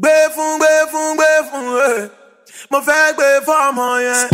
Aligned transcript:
gbé 0.00 0.14
fún 0.34 0.52
gbé 0.58 0.72
fún 0.92 1.08
gbé 1.16 1.30
fún 1.50 1.66
ẹ 1.88 2.08
mo 2.70 2.78
fẹ́ 2.86 3.12
gbé 3.16 3.28
yẹn. 4.06 4.29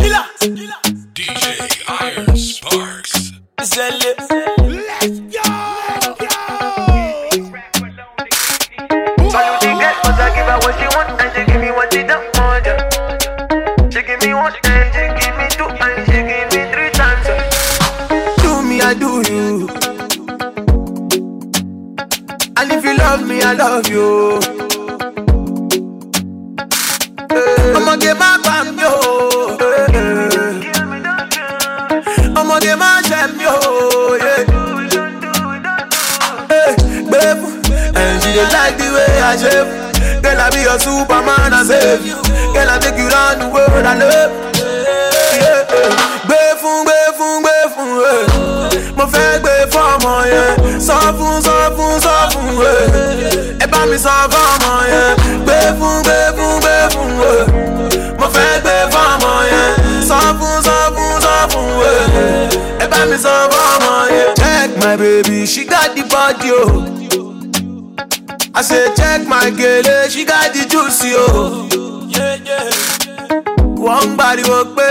Wọ́n 73.86 74.06
gbariwo 74.16 74.58
pé 74.76 74.86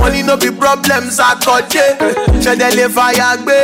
wọ́n 0.00 0.24
no 0.26 0.36
be 0.36 0.50
problems 0.60 1.16
àkọ́jẹ́. 1.30 1.88
Ṣẹ̀dẹ̀ 2.44 2.70
lè 2.76 2.84
fàyà 2.96 3.28
gbé. 3.42 3.58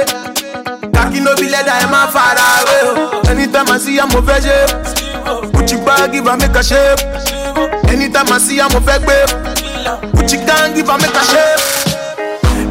Kàkí 0.94 1.18
no 1.24 1.32
be 1.40 1.46
lẹ́dà 1.54 1.74
ẹ̀ 1.84 1.88
máa 1.92 2.06
fara 2.14 2.46
wé 2.68 2.76
o. 2.90 2.92
Anytime 3.30 3.70
I 3.74 3.78
see 3.82 3.96
ya 3.98 4.04
mo 4.12 4.18
fẹ́ 4.28 4.38
ṣe. 4.44 4.56
Gucci 5.54 5.76
bag 5.84 6.12
give 6.12 6.28
am 6.28 6.38
make 6.38 6.56
a 6.56 6.62
shape. 6.62 7.00
Anytime 7.92 8.32
I 8.32 8.38
see 8.44 8.56
ya 8.60 8.66
mo 8.72 8.80
fẹ́ 8.86 8.98
gbé. 9.04 9.16
Gucci 10.16 10.36
gang 10.46 10.72
give 10.74 10.90
am 10.90 11.00
make 11.02 11.16
a 11.20 11.22
shape. 11.30 11.62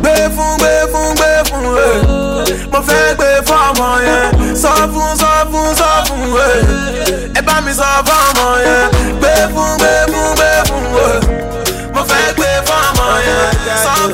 Gbé 0.02 0.14
fún 0.36 0.52
gbé 0.60 0.72
fún 0.92 1.08
gbé 1.18 1.30
fún 1.50 1.66
ẹ. 1.86 1.90
Mo 2.72 2.80
fẹ́ 2.88 3.16
gbé 3.18 3.30
fọ́ọ̀mù 3.48 3.88
yẹn. 4.08 4.56
Sọ 4.62 4.72
fún 4.94 5.12
sọ 5.22 5.32
fún 5.52 5.70
sọ 5.80 5.90
fún 6.08 6.22
ẹ. 6.48 6.50
Ẹ 7.38 7.42
bá 7.48 7.56
mi 7.66 7.72
sọ 7.80 7.88
fọ́ọ̀mù 8.08 8.21
When 14.02 14.10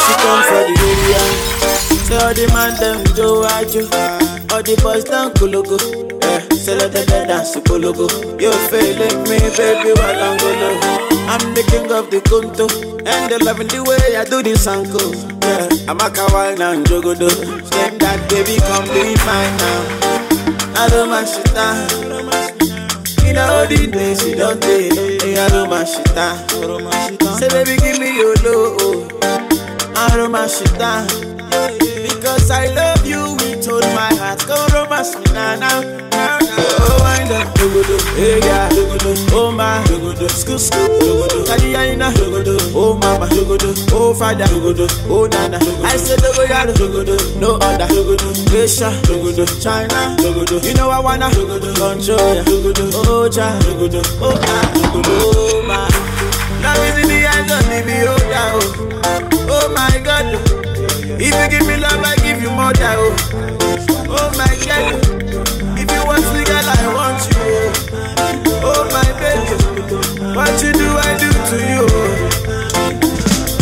she 0.00 0.14
come 0.16 0.42
for 0.48 0.62
the 0.64 0.74
area, 0.80 1.22
say 2.08 2.16
all 2.16 2.32
the 2.32 2.48
man 2.54 2.72
them 2.80 3.04
do 3.12 3.44
ajo, 3.44 3.84
all 4.54 4.62
the 4.62 4.74
boys 4.82 5.04
down 5.04 5.32
kologo. 5.34 5.76
Eh, 6.24 6.40
say 6.56 6.74
let 6.76 6.92
them 6.92 7.06
dance 7.28 7.54
kologo. 7.68 8.08
You 8.40 8.52
feeling 8.72 9.22
me, 9.28 9.38
baby, 9.56 9.92
while 10.00 10.22
I'm 10.24 10.38
golo. 10.38 10.80
I'm 11.28 11.54
the 11.54 11.62
king 11.68 11.92
of 11.92 12.10
the 12.10 12.20
conto, 12.22 12.66
and 13.04 13.30
they 13.30 13.38
loving 13.44 13.68
the 13.68 13.82
way 13.84 14.16
I 14.16 14.24
do 14.24 14.42
this 14.42 14.66
uncle. 14.66 15.12
Yeah, 15.44 15.68
I'm 15.90 16.00
a 16.00 16.08
kawaii 16.08 16.58
and 16.60 16.86
jogodo. 16.86 17.28
Same 17.74 17.98
that 17.98 18.24
baby, 18.30 18.56
come 18.64 18.88
be 18.88 19.12
mine 19.28 19.56
now. 19.60 20.80
I 20.80 20.88
don't 20.88 21.10
mind 21.10 21.28
shit 21.28 21.44
down. 21.54 22.53
In 23.28 23.36
all 23.38 23.66
the 23.66 23.88
days 23.90 24.26
you 24.26 24.36
don't 24.36 24.60
take, 24.62 24.92
hey, 25.22 25.38
I 25.38 25.48
don't 25.48 25.68
mind. 26.78 27.22
Say 27.38 27.48
baby, 27.48 27.76
give 27.76 27.98
me 27.98 28.16
your 28.16 28.34
low. 28.44 29.14
You 30.60 30.66
down 30.78 31.06
Because 31.78 32.50
I 32.50 32.66
love 32.74 33.06
you 33.06 33.34
with 33.36 33.66
all 33.68 33.80
my 33.80 34.14
heart 34.14 34.46
Go 34.46 34.66
romance 34.74 35.16
me 35.16 35.24
now, 35.32 35.56
now, 35.56 36.43
Oh, 39.32 39.50
my, 39.56 39.82
Oh, 42.74 42.98
mama, 43.00 43.28
Oh, 43.92 44.14
father, 44.14 44.44
Oh, 45.08 45.26
nana, 45.26 45.58
I 45.82 45.96
dogodo 46.74 47.16
No 47.40 47.54
other, 47.56 47.88
Asia, 48.54 48.90
China, 49.60 50.16
You 50.62 50.74
know 50.74 50.90
I 50.90 51.00
wanna, 51.00 51.30
Control, 51.30 52.44
Oh, 53.06 53.28
ja, 53.32 53.58
Oh, 54.20 54.38
ah, 54.42 54.72
Oh, 55.16 55.62
my 55.66 55.88
the 57.08 57.20
hands 57.28 57.52
of 57.52 57.62
the 57.68 57.82
beholder, 57.86 58.48
oh 58.54 58.84
Oh. 59.48 59.68
My 59.74 59.98
God, 60.02 60.26
if 61.20 61.34
you 61.34 61.48
give 61.50 61.66
me 61.66 61.76
love, 61.76 62.02
I 62.02 62.16
give 62.16 62.42
you 62.42 62.50
more 62.50 62.72
oh. 62.96 63.14
Oh 64.08 64.30
my 64.36 64.54
God, 64.66 64.94
what 70.34 70.62
you 70.62 70.72
do, 70.72 70.88
I 70.96 71.16
do 71.18 71.30
to 71.50 71.56
you. 71.72 71.84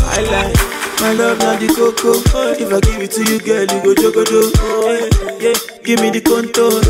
I 0.04 0.20
like 0.28 0.56
my 1.00 1.12
love, 1.14 1.38
not 1.38 1.60
the 1.60 1.68
cocoa. 1.68 2.52
If 2.52 2.72
I 2.72 2.80
give 2.80 3.00
it 3.02 3.10
to 3.12 3.22
you, 3.24 3.38
girl, 3.40 3.62
you 3.62 3.80
go 3.82 3.94
jogodo. 3.94 4.50
Yeah, 5.40 5.54
give 5.84 6.00
me 6.00 6.10
the 6.10 6.20
contour. 6.20 6.80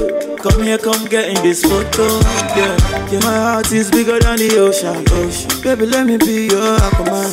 Come 0.43 0.63
here, 0.65 0.79
come 0.79 1.07
get 1.07 1.29
in 1.29 1.43
this 1.43 1.63
photo. 1.63 2.19
Yeah, 2.59 2.77
yeah, 3.11 3.21
my 3.23 3.37
heart 3.39 3.73
is 3.73 3.91
bigger 3.91 4.19
than 4.19 4.37
the 4.39 4.59
ocean. 4.59 5.05
ocean. 5.23 5.63
Baby, 5.63 5.87
let 5.87 6.07
me 6.07 6.17
be 6.19 6.49
your 6.51 6.79
aquaman. 6.79 7.31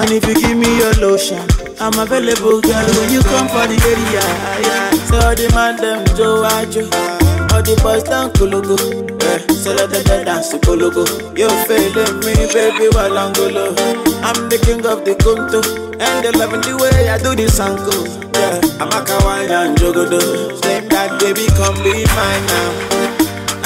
And 0.00 0.10
if 0.12 0.24
you 0.28 0.34
give 0.34 0.56
me 0.56 0.68
your 0.78 0.92
lotion, 1.00 1.40
I'm 1.80 1.98
available, 1.98 2.60
girl. 2.60 2.88
When 3.00 3.12
you 3.12 3.22
come 3.22 3.48
for 3.48 3.66
the 3.66 3.78
area, 3.80 4.24
yeah. 4.62 4.90
So 5.08 5.16
all 5.16 5.34
the 5.34 5.48
man 5.54 5.76
them 5.80 6.04
Joe 6.16 6.44
Ajo, 6.44 6.84
all 7.54 7.62
the 7.62 7.80
boys 7.82 8.02
down 8.04 8.30
Kologo. 8.32 9.07
Eh, 9.22 9.38
Let 9.74 9.90
them 9.90 10.24
dance 10.24 10.52
Kologo. 10.54 11.04
You 11.36 11.48
feeling 11.66 12.18
me, 12.20 12.34
baby, 12.52 12.88
while 12.94 13.16
I'm 13.18 14.48
the 14.48 14.58
king 14.64 14.84
of 14.86 15.04
the 15.04 15.14
Kunto, 15.16 15.60
and 16.00 16.24
they 16.24 16.32
loving 16.32 16.60
the 16.62 16.76
way 16.76 17.08
I 17.08 17.18
do 17.18 17.34
this 17.34 17.58
uncle. 17.60 18.06
Yeah, 18.34 18.60
I'm 18.80 18.88
a 18.88 19.00
kawaii 19.04 19.50
and 19.50 19.76
jogodo. 19.78 20.20
Same 20.62 20.88
that 20.88 21.18
baby, 21.20 21.46
come 21.56 21.76
be 21.82 22.04
mine 22.14 22.44
now. 22.46 22.70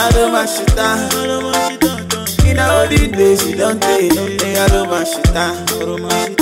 I 0.03 0.11
don't 0.13 0.33
mind 0.33 0.49
shit 0.49 0.75
down. 0.75 1.11
In 2.49 2.59
all 2.59 2.87
the 2.89 3.09
days 3.13 3.47
you 3.49 3.57
don't 3.57 3.81
take, 3.81 4.13
I 4.13 4.69
don't 4.69 4.89
down. 5.33 5.67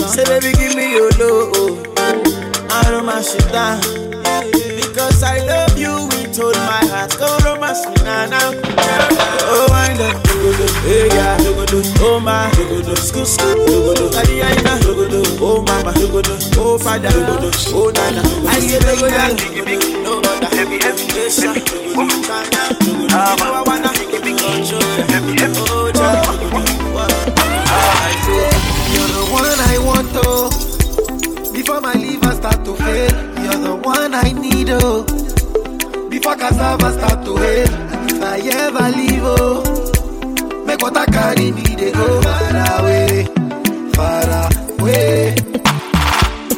Say 0.08 0.24
baby, 0.24 0.52
give 0.58 0.74
me 0.74 0.92
your 0.92 1.10
low. 1.18 1.82
I 2.70 2.84
don't 2.90 3.04
down. 3.52 3.80
Because 4.76 5.22
I 5.22 5.38
love 5.46 5.78
you 5.78 6.06
with 6.08 6.38
all 6.40 6.52
my 6.54 6.82
heart. 6.90 7.16
Go 7.18 7.36
romance 7.44 7.86
me 7.86 7.94
now. 8.30 8.69
Hey 10.84 11.06
yeah, 11.08 11.36
dogodo, 11.38 11.78
oh 12.00 12.20
my, 12.20 12.50
dogodo, 12.56 12.96
scoop, 12.96 13.26
scoop, 13.26 13.58
dogodo, 13.66 14.10
kadi 14.12 14.42
aina, 14.42 14.78
dogodo, 14.80 15.22
oh 15.40 15.62
mama, 15.62 15.92
dogodo, 15.92 16.34
oh 16.58 16.78
father, 16.78 17.08
dogodo, 17.10 17.50
oh 17.74 17.90
nana. 17.90 18.22
I 18.48 18.60
say 18.60 18.78
dogodo, 18.78 19.36
dogodo, 19.36 20.02
no 20.02 20.18
other, 20.18 20.50
heavy, 20.56 20.78
heavy, 20.78 21.04
Asia, 21.20 21.52
dogodo, 21.54 22.16
China, 22.26 22.62
dogodo, 22.80 23.14
I 23.14 23.62
wanna, 23.66 23.90
control, 23.92 24.82
oh, 25.70 25.90
Jah, 25.92 26.20
dogodo, 26.24 26.60
oh 26.96 27.00
oh 27.00 27.08
oh 27.66 28.50
You're 28.92 29.10
the 29.14 29.22
one 29.32 29.60
I 29.60 29.78
want, 29.78 30.10
oh. 30.24 30.48
Before 31.52 31.80
my 31.80 31.92
liver 31.94 32.32
start 32.34 32.64
to 32.64 32.74
fail, 32.74 33.12
you're 33.44 33.60
the 33.60 33.74
one 33.82 34.14
I 34.14 34.32
need, 34.32 34.70
oh. 34.70 35.04
Before 36.08 36.36
cassava 36.36 36.92
start 36.92 37.24
to 37.26 37.36
fail, 37.36 37.68
and 37.68 38.10
if 38.10 38.22
I 38.22 38.38
ever 38.40 38.96
leave, 38.96 39.22
oh. 39.24 39.69
Make 40.70 40.84
I 40.84 41.04
carry 41.06 41.50
me, 41.50 41.62
they 41.62 41.90
go 41.90 42.22
far 42.22 42.54
away, 42.78 43.26
far 43.92 44.30
away. 44.78 45.34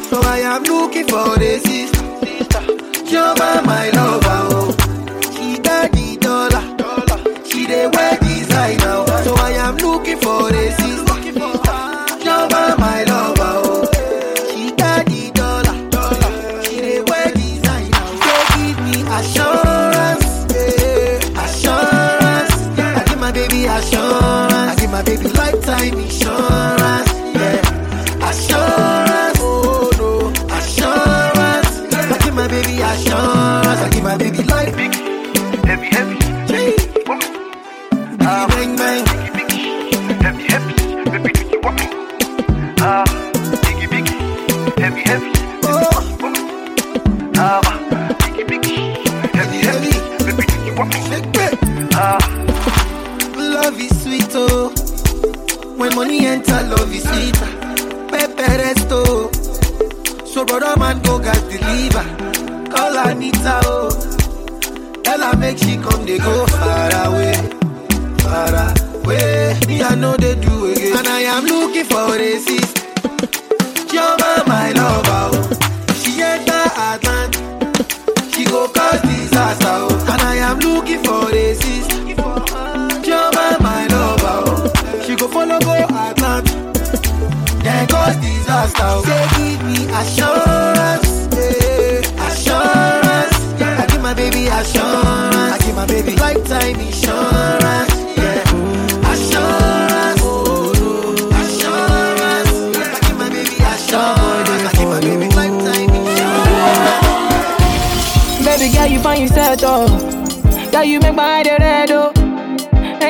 So 0.07 0.21
I 0.21 0.37
am 0.53 0.61
looking 0.65 1.07
for 1.07 1.35
the 1.39 1.57
sister, 1.65 2.61
Jehovah, 3.09 3.63
my 3.65 3.89
lover, 3.89 4.22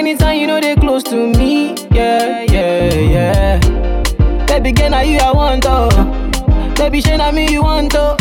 Anytime 0.04 0.38
you 0.38 0.48
know 0.48 0.60
they 0.60 0.76
close 0.76 1.02
to 1.04 1.16
me, 1.16 1.76
yeah, 1.92 2.42
yeah, 2.52 2.94
yeah. 2.94 4.46
Baby 4.46 4.74
girl, 4.74 4.90
now 4.90 5.00
you 5.00 5.18
I 5.18 5.32
want 5.32 5.64
oh. 5.66 5.88
Baby, 6.76 7.00
shey 7.02 7.16
na 7.16 7.32
me 7.32 7.50
you 7.50 7.64
want 7.64 7.94
oh. 7.96 8.18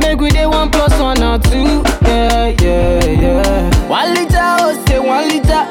Make 0.00 0.20
we 0.20 0.28
dey 0.28 0.44
one 0.44 0.70
plus 0.70 0.92
one 1.00 1.22
or 1.22 1.38
two, 1.38 1.82
yeah, 2.06 2.48
yeah, 2.60 3.04
yeah. 3.06 3.88
One 3.88 4.12
liter 4.14 4.36
oh 4.60 4.84
say 4.86 4.98
one 5.00 5.28
liter, 5.28 5.64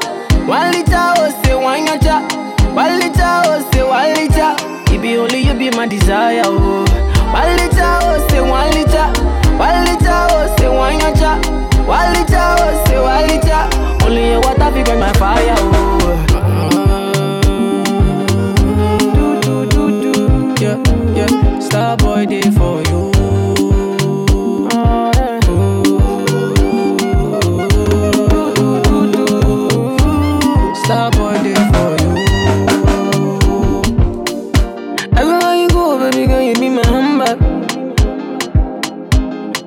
one 0.47 0.71
liter 0.71 0.97
oh 0.97 1.41
say 1.43 1.53
one 1.55 1.85
yacha, 1.85 2.73
one 2.73 2.99
liter 2.99 3.21
oh 3.21 3.69
say 3.71 3.83
one 3.83 4.13
liter. 4.15 4.55
It 4.93 4.99
be 5.01 5.15
only 5.17 5.41
you 5.41 5.53
be 5.53 5.69
my 5.69 5.85
desire 5.85 6.41
oh. 6.45 6.85
One 7.31 7.55
liter 7.55 7.85
oh 8.01 8.27
say 8.31 8.41
one 8.41 8.71
liter, 8.71 9.07
one 9.61 9.85
liter 9.85 10.25
oh 10.33 10.55
say 10.57 10.67
one 10.69 10.97
yacha, 10.99 11.85
one 11.85 12.13
liter 12.13 12.55
Fi 14.73 14.83
quench 14.83 14.99
my 14.99 15.11
fire 15.13 15.55
oh. 15.59 15.69
Do 19.15 19.25
do 19.41 19.65
do 19.65 19.83
do, 20.01 20.13
yeah 20.63 20.77
yeah. 21.15 21.59
Day 22.25 22.41
for 22.51 22.81
you. 22.89 23.09
Day 31.43 31.55
for 31.71 31.91
you. 32.01 32.11
Everywhere 35.17 35.55
you 35.55 35.69
go, 35.69 35.97
baby 35.99 36.27
girl, 36.27 36.41
you 36.41 36.53
be 36.55 36.69
my 36.69 36.85
handbag. 36.85 37.37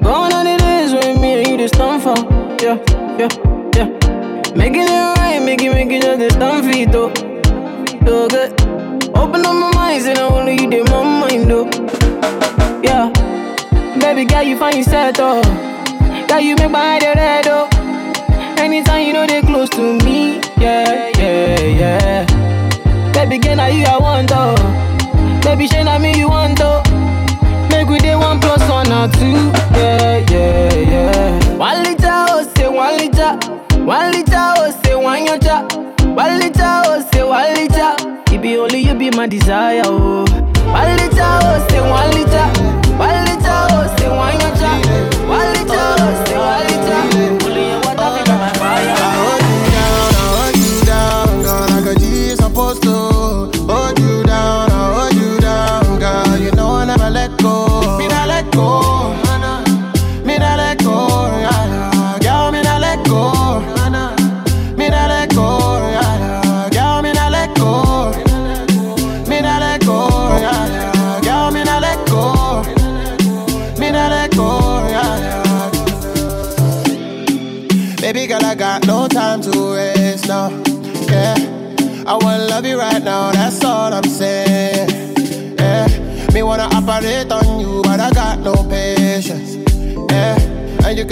Gone 0.03 0.45
the 0.45 0.57
days 0.59 0.93
me 1.21 1.31
and 1.39 1.49
you 1.49 1.57
for. 2.01 2.17
Yeah, 2.63 2.79
yeah. 3.19 3.52
Making 5.83 6.19
the 6.21 6.31
stand 6.31 6.65
for 6.65 6.79
it, 6.79 6.93
though. 6.93 7.13
So 8.07 8.29
good. 8.29 8.53
Open 9.17 9.45
up 9.45 9.53
my 9.53 9.71
mind, 9.75 10.07
and 10.07 10.19
I 10.19 10.23
only 10.29 10.53
you 10.63 10.71
did 10.71 10.89
my 10.89 11.03
mind, 11.03 11.51
though. 11.51 11.67
Yeah. 12.83 13.11
Baby 13.99 14.25
girl, 14.27 14.43
you 14.45 14.57
find 14.57 14.77
yourself, 14.77 15.17
oh. 15.19 15.43
Girl, 16.29 16.39
you 16.41 16.55
make 16.55 16.71
my 16.71 16.85
head 17.03 17.17
red, 17.17 17.47
oh. 17.49 17.69
Anytime 18.63 19.07
you 19.09 19.13
know 19.13 19.27
they 19.27 19.43
close 19.43 19.69
to 19.71 19.99
me, 20.05 20.41
yeah, 20.57 21.11
yeah, 21.19 21.61
yeah. 21.61 23.13
Baby 23.13 23.39
girl, 23.39 23.57
now 23.57 23.67
you 23.67 23.85
I 23.85 23.99
want, 23.99 24.31
oh. 24.33 24.55
Baby, 25.43 25.67
shey 25.67 25.83
na 25.83 25.99
me 25.99 26.17
you 26.17 26.29
want, 26.29 26.61
oh. 26.63 26.81
Make 27.71 27.89
we 27.89 27.99
dey 27.99 28.15
one 28.15 28.39
plus 28.41 28.63
one 28.71 28.93
or 28.93 29.09
two, 29.09 29.51
only 38.63 38.79
you 38.79 38.95
be 38.95 39.11
my 39.11 39.27
desire, 39.27 39.83
oh. 39.85 40.25
One 40.67 40.97
liter, 40.97 41.19
oh, 41.21 41.67
say 41.69 41.81
one 41.81 42.11
liter. 42.15 42.62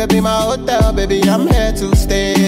Could 0.01 0.09
be 0.09 0.21
my 0.21 0.41
hotel, 0.41 0.95
baby, 0.95 1.21
I'm 1.25 1.47
here 1.47 1.73
to 1.73 1.95
stay. 1.95 2.40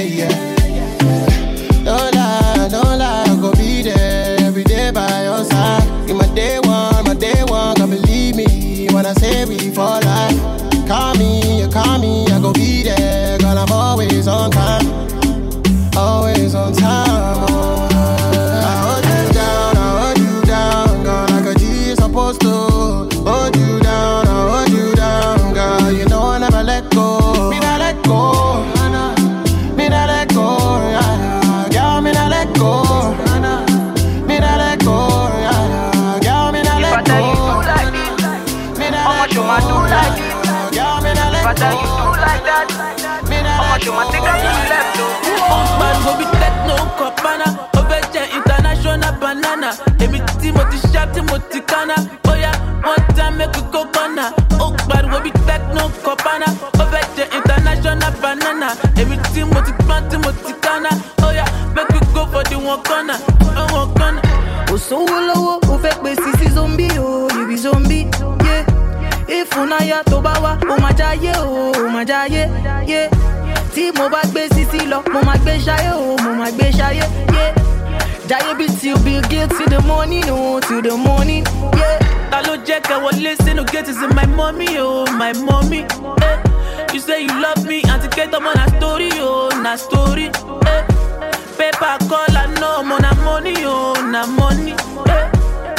Me 43.82 43.88
not 43.90 44.14
how 44.14 44.14
let 44.14 44.14
much 44.14 44.14
you 44.14 44.14
ma 44.14 44.14
take 44.14 44.22
to 44.22 44.46
the 44.46 44.52
left, 44.70 44.90
though? 44.96 45.78
Man 45.78 45.96
go 46.04 46.10
be 46.18 46.24
techno 46.38 46.76
copana 46.98 47.46
Oveje 47.78 48.22
international 48.36 49.12
banana 49.20 49.70
Èmi 49.98 50.20
tí 50.40 50.52
mo 50.52 50.62
ti 50.70 50.78
ṣá 50.92 51.06
tí 51.12 51.20
mo 51.22 51.38
ti 51.50 51.60
kánná 51.60 51.96
oh, 52.24 52.36
one 52.86 53.06
time 53.16 53.38
make 53.38 53.54
we 53.56 53.62
go 53.72 53.84
corner 53.92 54.30
Ó 54.60 54.70
pariwo 54.88 55.18
bí 55.24 55.30
techno 55.46 55.88
copana 56.04 56.46
Oveje 56.78 57.24
international 57.34 58.12
banana 58.22 58.22
banana. 58.22 58.68
Èmi 58.96 59.16
tí 59.34 59.44
mo 59.44 59.60
ti 59.66 59.72
gbọ́n 59.72 60.08
tí 60.08 60.16
ti 60.46 60.52
kánná. 60.60 60.90
Oh 61.24 61.30
yeah, 61.32 61.48
make 61.74 61.88
we 61.90 62.00
go 62.14 62.26
for 62.26 62.42
the 62.44 62.56
one 62.58 62.82
corner, 62.84 63.16
the 63.40 63.62
one 63.74 63.92
corner. 63.94 64.22
kò 64.68 64.78
sówó 64.78 65.18
lọ́wọ́ 65.28 65.54
ó 65.72 65.78
fẹ́ 65.82 65.94
pe 66.02 66.10
sisi 66.22 66.48
zombi 66.54 66.88
o 66.98 67.28
you 67.34 67.46
be 67.48 67.56
zombi 67.56 67.98
yeah. 68.44 68.64
ìfúnnáyà 69.36 69.98
tó 70.10 70.20
bá 70.24 70.32
wá 70.44 70.52
ó 70.72 70.74
máa 70.82 70.92
jáyé 70.98 71.32
o 71.44 71.72
ó 71.76 71.88
máa 71.94 72.04
jáyé 72.04 72.48
yeah. 72.88 73.31
Tí 73.74 73.90
mo 73.96 74.08
bá 74.08 74.20
gbé 74.30 74.48
sisi 74.54 74.86
lọ 74.86 75.02
mo 75.12 75.20
máa 75.26 75.36
gbé 75.38 75.56
ṣayé 75.58 75.92
o 75.94 76.16
mo 76.22 76.30
máa 76.34 76.50
gbé 76.50 76.70
ṣayé 76.72 77.04
yeah. 77.32 77.54
jáyé 78.28 78.54
bí 78.58 78.66
till 78.80 78.96
bill 79.04 79.20
gates 79.30 79.56
till 79.58 79.66
the 79.68 79.80
morning 79.86 80.24
o 80.30 80.60
till 80.60 80.82
the 80.82 80.96
morning. 80.96 81.44
Yeah. 81.76 81.98
Ta 82.30 82.40
ló 82.46 82.56
jẹ́ 82.66 82.80
kẹ́ 82.80 82.98
wọlé 83.02 83.32
sínú 83.44 83.64
gate 83.72 83.88
is 83.88 83.96
my 84.16 84.26
mommy 84.26 84.78
oh 84.78 85.04
my 85.12 85.32
mommy. 85.46 85.80
Eh. 86.22 86.36
You 86.92 87.00
say 87.00 87.22
you 87.22 87.34
love 87.40 87.64
me, 87.66 87.82
aunty 87.90 88.08
Kate 88.08 88.32
ọmọ 88.36 88.52
na 88.54 88.66
story 88.76 89.10
oh 89.20 89.48
na 89.62 89.76
story. 89.76 90.26
Eh. 90.66 90.82
Paper 91.58 91.96
color 92.08 92.48
no 92.60 92.68
ọmọ 92.82 92.96
na 93.02 93.10
money 93.24 93.64
oh 93.64 93.94
na 94.12 94.26
money. 94.26 94.72
Eh. 95.06 95.24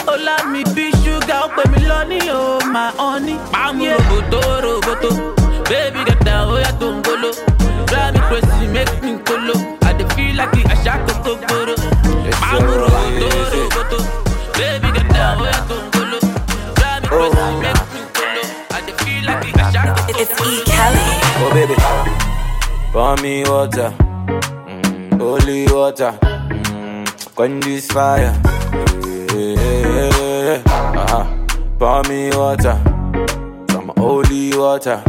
Ọlá 0.07 0.35
mi 0.51 0.63
bí 0.75 0.91
ṣúgà 0.91 1.37
ó 1.45 1.47
pè 1.55 1.63
mí 1.71 1.79
lọ́ní 1.89 2.19
oh 2.31 2.59
my 2.73 2.89
honey. 2.97 3.37
Pàmò 3.51 3.85
roboto 3.97 4.41
roboto, 4.63 5.09
baby 5.69 5.99
gẹ̀dá 6.07 6.35
ó 6.53 6.57
yà 6.63 6.71
tó 6.79 6.87
ń 6.91 7.01
golo. 7.05 7.31
Drive 8.73 9.01
me 9.03 9.03
crazy 9.03 9.03
make 9.03 9.03
me 9.03 9.11
kolo, 9.27 9.55
I 9.83 9.93
dey 9.97 10.07
feel 10.15 10.35
like 10.39 10.63
àṣà 10.73 10.93
kòkó 11.07 11.31
gbòòrò. 11.41 11.75
Pàmò 12.41 12.73
roboto 12.81 13.27
roboto, 13.53 13.97
baby 14.57 14.89
gẹ̀dá 14.95 15.25
ó 15.39 15.45
yà 15.51 15.59
tó 15.69 15.75
ń. 15.75 16.01
Drive 16.81 17.03
me 17.05 17.29
crazy 17.35 17.61
make 17.65 17.83
me 17.93 18.01
kolo, 18.17 18.43
I 18.75 18.79
dey 18.85 18.95
feel 19.01 19.21
like 19.27 19.49
àṣà 19.63 19.81
kòkó 19.95 20.11
It's 20.21 20.31
E. 20.41 20.63
Kelly. 20.69 21.05
Oh 21.43 21.49
baby, 21.55 21.75
pour 22.93 23.15
me 23.21 23.33
water, 23.49 23.89
mm, 24.67 25.19
holy 25.21 25.59
water, 25.73 26.11
mm, 26.21 27.05
quench 27.35 27.63
this 27.65 27.87
fire. 27.95 28.33
Yeah, 29.33 29.55
yeah, 29.55 30.09
yeah, 30.17 30.41
yeah. 30.47 30.61
Uh-huh. 31.01 31.25
Pour 31.79 32.01
me 32.09 32.19
water, 32.37 32.75
some 33.71 33.91
holy 33.97 34.55
water, 34.55 34.99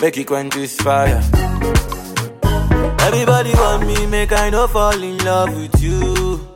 make 0.00 0.16
it 0.18 0.26
quench 0.26 0.54
this 0.54 0.76
fire. 0.76 1.20
Everybody 3.06 3.52
want 3.54 3.86
me, 3.86 4.06
make 4.06 4.32
I 4.32 4.50
no 4.50 4.66
fall 4.68 5.02
in 5.02 5.18
love 5.18 5.54
with 5.56 5.82
you. 5.82 6.46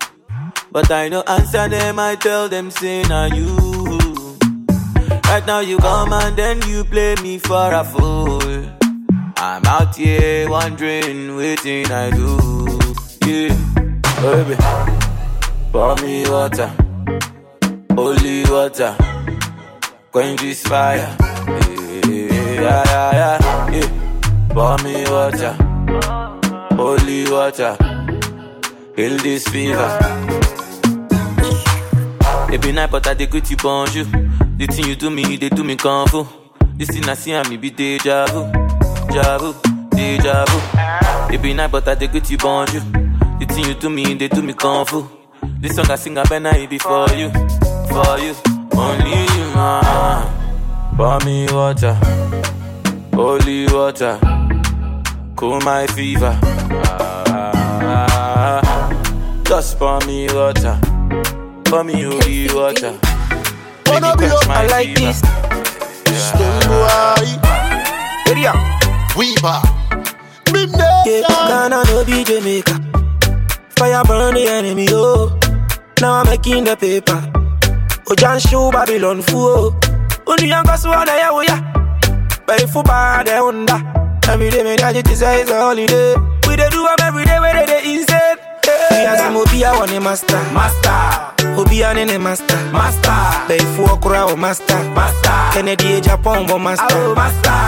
But 0.71 0.91
I 0.91 1.09
no 1.09 1.23
answer 1.23 1.69
them, 1.69 1.99
I 1.99 2.17
tell 2.17 2.49
them, 2.49 2.71
say, 2.71 3.03
now 3.03 3.27
you. 3.27 3.57
Right 5.25 5.45
now 5.47 5.61
you 5.61 5.79
come 5.79 6.13
and 6.13 6.37
then 6.37 6.63
you 6.69 6.85
play 6.85 7.15
me 7.23 7.39
for 7.39 7.73
a 7.73 7.85
fool. 7.85 8.41
I'm 9.37 9.65
out 9.67 9.97
here 9.97 10.49
wondering, 10.49 11.37
waiting 11.37 11.87
I 11.91 12.11
do. 12.11 12.37
Yeah, 13.27 13.57
oh, 14.19 14.45
baby, 14.45 14.57
pour 15.73 15.97
me 15.97 16.29
water, 16.29 16.71
holy 17.95 18.45
water, 18.51 18.97
quench 20.13 20.41
this 20.41 20.63
fire. 20.63 21.17
Yeah, 21.19 22.07
yeah, 22.07 22.85
yeah, 22.85 23.13
yeah. 23.13 23.71
yeah. 23.71 24.49
Pour 24.55 24.77
me 24.85 25.05
water, 25.11 25.57
holy 26.77 27.31
water, 27.31 27.77
heal 28.97 29.17
this 29.19 29.47
fever. 29.49 29.91
Be 32.63 32.73
night, 32.73 32.91
but 32.91 33.07
I 33.07 33.15
dey 33.15 33.27
greet 33.27 33.51
you 33.51 33.57
bonjour. 33.57 34.05
The 34.57 34.67
thing 34.71 34.87
you 34.87 34.95
do 34.95 35.11
me, 35.11 35.37
they 35.37 35.49
do 35.49 35.65
me 35.65 35.77
kung 35.77 36.07
fu. 36.07 36.27
This 36.77 36.89
thing 36.89 37.09
I 37.09 37.15
see 37.15 37.33
and 37.33 37.49
me 37.51 37.57
be 37.57 37.71
deja 37.71 38.27
vu, 38.27 38.47
deja 39.09 39.39
vu, 39.39 39.55
deja 39.91 40.45
vu. 40.47 41.39
Be 41.39 41.53
night, 41.53 41.71
but 41.73 41.87
I 41.89 41.95
dey 41.97 42.07
greet 42.07 42.31
you 42.31 42.39
bonjour. 42.39 42.81
The 43.41 43.47
thing 43.49 43.65
you 43.67 43.75
do 43.75 43.91
me, 43.91 44.15
they 44.15 44.29
do 44.29 44.41
me 44.41 44.53
kung 44.55 44.87
fu. 44.87 45.05
This 45.61 45.75
song 45.75 45.91
I 45.91 45.97
sing, 45.97 46.17
I 46.17 46.23
better 46.25 46.57
it 46.57 46.71
be 46.71 46.79
for 46.79 47.09
you, 47.11 47.29
for 47.31 48.19
you, 48.21 48.35
only 48.77 49.11
you, 49.11 49.55
man. 49.55 50.41
Pour 50.97 51.19
me 51.25 51.47
water, 51.53 51.95
holy 53.13 53.67
water, 53.67 54.17
cool 55.37 55.61
my 55.61 55.87
fever. 55.89 56.39
Ah, 57.87 58.61
just 59.45 59.79
pour 59.79 59.99
me 60.07 60.27
water, 60.33 60.79
pour 61.65 61.85
me 61.85 62.03
holy 62.03 62.49
water. 62.55 62.93
Make 63.87 64.03
Wanna 64.03 64.17
be 64.17 64.27
up, 64.27 64.47
my 64.49 64.67
like 64.67 64.97
fever. 64.97 65.13
this. 65.13 65.23
Stonebwoy. 66.31 67.31
Area. 68.29 68.53
Weaver. 69.17 69.61
Big 70.53 70.71
Yeah, 70.71 71.03
nation. 71.05 71.23
Ghana 71.49 71.85
no 71.87 72.05
be 72.05 72.25
Jamaica. 72.25 72.75
Fire 73.77 74.03
burn 74.05 74.35
the 74.35 74.47
enemy, 74.49 74.87
oh. 74.91 75.39
Now 76.01 76.15
I'm 76.21 76.27
making 76.27 76.65
the 76.65 76.77
paper. 76.77 77.21
Ojan 78.07 78.39
show 78.49 78.71
Babylon 78.71 79.23
fool. 79.23 79.75
Only 80.27 80.49
young 80.49 80.65
girls 80.65 80.87
wanna 80.87 81.13
ya 81.17 81.29
oh 81.31 81.41
ya. 81.43 81.57
But 82.47 82.63
if 82.63 82.75
you 82.75 82.83
buy 82.83 83.23
the 83.25 83.37
Honda, 83.39 83.77
every 84.29 84.51
day 84.51 84.63
me 84.63 84.77
that 84.77 84.97
it 84.97 85.07
say 85.17 85.43
a 85.43 85.47
holiday. 85.47 86.15
We 86.49 86.57
dey 86.57 86.69
do 86.71 86.87
'em 86.87 86.97
every 87.03 87.25
day 87.25 87.39
where 87.41 87.55
they 87.55 87.67
dey 87.67 87.95
insane. 87.95 88.39
We 88.91 88.97
as 89.07 89.21
him 89.21 89.37
obi 89.37 89.63
a 89.63 89.73
one 89.75 90.03
master, 90.03 90.41
master. 90.53 91.61
Obi 91.61 91.83
a 91.83 91.95
nene 91.95 92.19
master, 92.23 92.57
master. 92.73 93.17
But 93.49 93.61
if 93.61 93.77
you 93.79 93.85
walk 93.85 94.07
around 94.07 94.41
master, 94.41 94.79
master. 94.95 95.37
Kennedy 95.53 96.01
Japan 96.01 96.47
bo 96.47 96.59
master, 96.59 97.15
master. 97.15 97.61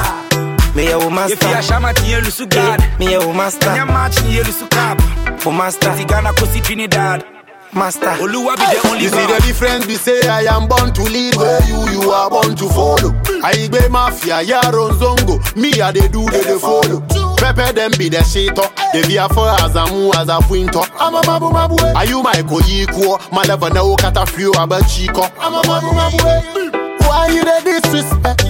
Me 0.75 0.91
a 0.93 0.99
wo 0.99 1.11
master. 1.11 1.35
If 1.35 1.57
you 1.57 1.63
shama 1.63 1.93
tiye 1.95 2.21
lusu 2.21 2.47
gad 2.49 2.81
Me 2.99 3.15
a 3.15 3.21
wo 3.21 3.33
master. 3.33 3.71
Nya 3.71 3.87
match 3.87 4.17
niye 4.25 4.43
lusu 4.45 4.69
cap 4.71 5.01
For 5.41 5.53
master, 5.53 5.95
Ti 5.97 6.05
Ghana 6.05 6.33
kosi 6.35 6.61
Trinidad 6.61 7.25
master. 7.73 8.09
Oluwa 8.21 8.57
be 8.57 8.65
the 8.65 8.89
only 8.89 9.03
You 9.05 9.09
see 9.11 9.27
the 9.27 9.41
difference, 9.47 9.87
be 9.87 9.95
say 9.95 10.21
I 10.29 10.43
am 10.55 10.67
born 10.69 10.93
to 10.93 11.03
lead 11.03 11.35
where 11.37 11.63
you, 11.65 11.79
you 11.93 12.11
are 12.11 12.29
born 12.31 12.55
to 12.57 12.69
follow. 12.69 13.13
I 13.47 13.69
be 13.69 13.89
mafia, 13.89 14.43
yaro 14.43 14.91
zongo, 14.99 15.39
me 15.55 15.71
a 15.81 15.93
they 15.93 16.09
do, 16.09 16.29
they 16.31 16.43
they 16.43 16.59
follow. 16.59 17.01
Pepe 17.37 17.73
them 17.75 17.93
be 17.97 18.09
the 18.09 18.21
shit 18.25 18.59
up, 18.59 18.75
they 18.93 19.07
be 19.07 19.19
a 19.19 19.29
for 19.29 19.49
as 19.49 19.77
a 19.77 19.87
mu 19.87 20.11
as 20.15 20.29
a 20.29 20.41
winter. 20.51 20.81
Oh. 20.83 20.97
I'm 20.99 21.15
a 21.15 21.21
mabu 21.21 21.53
mabu, 21.53 21.81
eh. 21.81 21.93
are 21.95 22.07
you 22.07 22.25
my 22.25 22.43
ko 22.43 22.59
yiko? 22.59 23.31
My 23.31 23.45
level 23.45 23.71
no 23.71 23.95
kata 23.95 24.27
few 24.27 24.51
about 24.53 24.89
chico. 24.89 25.23
I'm 25.39 25.55
a 25.55 25.63
mabu 25.63 25.93
mabu. 25.95 26.75
Eh. 26.75 26.86
Why 27.17 27.33
you 27.33 27.41
the 27.49 27.57
disrespect? 27.65 28.45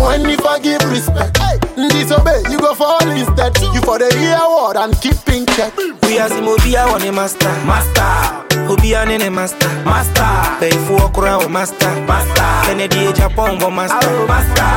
When 0.00 0.24
you 0.24 0.40
forgive 0.40 0.80
respect, 0.88 1.36
disobey, 1.76 2.40
you 2.48 2.58
go 2.58 2.72
fall 2.72 3.04
instead. 3.04 3.52
You 3.76 3.84
for 3.84 4.00
the 4.00 4.08
year 4.16 4.40
word 4.48 4.80
and 4.80 4.96
keep 5.04 5.20
in 5.28 5.44
check. 5.52 5.76
We 5.76 6.16
as 6.16 6.32
him 6.32 6.48
obi 6.48 6.72
a 6.72 6.88
one 6.88 7.04
master, 7.14 7.52
master. 7.68 8.48
Obi 8.72 8.94
a 8.96 9.04
nene 9.04 9.28
master, 9.28 9.68
master. 9.84 10.24
If 10.64 10.88
you 10.88 10.96
walk 10.96 11.18
around 11.18 11.52
master, 11.52 11.92
master. 12.08 12.48
Kennedy 12.64 13.12
Japan 13.12 13.60
bo 13.60 13.68
master, 13.68 14.08
master. 14.24 14.72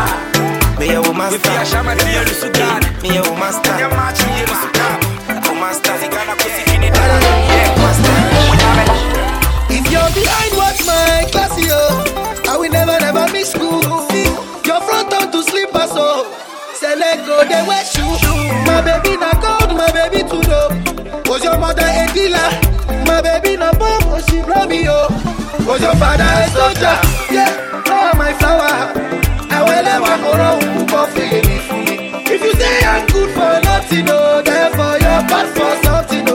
Me 0.76 0.92
a 0.92 1.00
wo 1.00 1.16
If 1.16 1.16
you 1.16 1.56
master, 1.56 1.96
tiye 2.04 2.20
lusu 2.28 2.52
gad 2.52 2.84
me 3.00 3.16
a 3.16 3.24
master, 3.40 3.80
match 3.96 4.20
niye 4.28 4.44
lusu 4.44 4.68
cap 4.76 5.00
wo 5.48 5.56
master. 5.56 5.96
Ghana 6.04 6.36
kosi 6.36 6.68
Trinidad 6.68 7.24
Yeah 7.48 7.80
If 9.72 9.88
you're 9.88 10.12
behind, 10.12 10.52
watch 10.60 10.84
my 10.84 11.24
class, 11.32 11.56
yo. 11.64 11.80
Oh. 11.80 12.25
I 12.66 12.68
never, 12.68 12.98
never 13.00 13.32
miss 13.32 13.52
school. 13.52 13.82
Your 14.66 14.82
front 14.82 15.14
on 15.14 15.32
to 15.32 15.44
slippers, 15.44 15.92
so. 15.92 16.26
Say 16.74 16.96
let 16.96 17.22
go, 17.26 17.46
they 17.46 17.62
wear 17.62 17.86
shoe. 17.86 18.18
My 18.66 18.82
baby 18.82 19.18
na 19.22 19.38
gold, 19.38 19.78
my 19.78 19.86
baby 19.94 20.26
too 20.26 20.42
dope. 20.42 20.74
Was 21.30 21.44
your 21.44 21.60
mother 21.60 21.86
a 21.86 22.10
dealer? 22.12 22.50
My 23.06 23.22
baby 23.22 23.56
na 23.56 23.72
bomb, 23.74 24.10
oh 24.10 24.20
she 24.28 24.42
brought 24.42 24.68
me 24.68 24.88
up. 24.88 25.12
Was 25.68 25.82
your 25.82 25.94
father 26.02 26.26
a 26.26 26.50
soldier? 26.50 26.98
Yeah, 27.30 27.54
oh 27.86 28.12
my 28.18 28.34
flower. 28.34 28.90
I 29.54 29.62
will 29.62 29.84
never 29.86 30.16
for 30.90 31.06
feeling 31.14 31.46
me. 31.46 31.58
If 32.34 32.42
you 32.42 32.54
say 32.54 32.80
I'm 32.84 33.06
good 33.08 33.30
for 33.30 33.62
nothing, 33.62 34.06
oh, 34.10 34.42
therefore 34.42 34.98
you're 35.04 35.24
bad 35.30 35.48
for 35.54 35.84
something, 35.86 36.26
oh. 36.30 36.35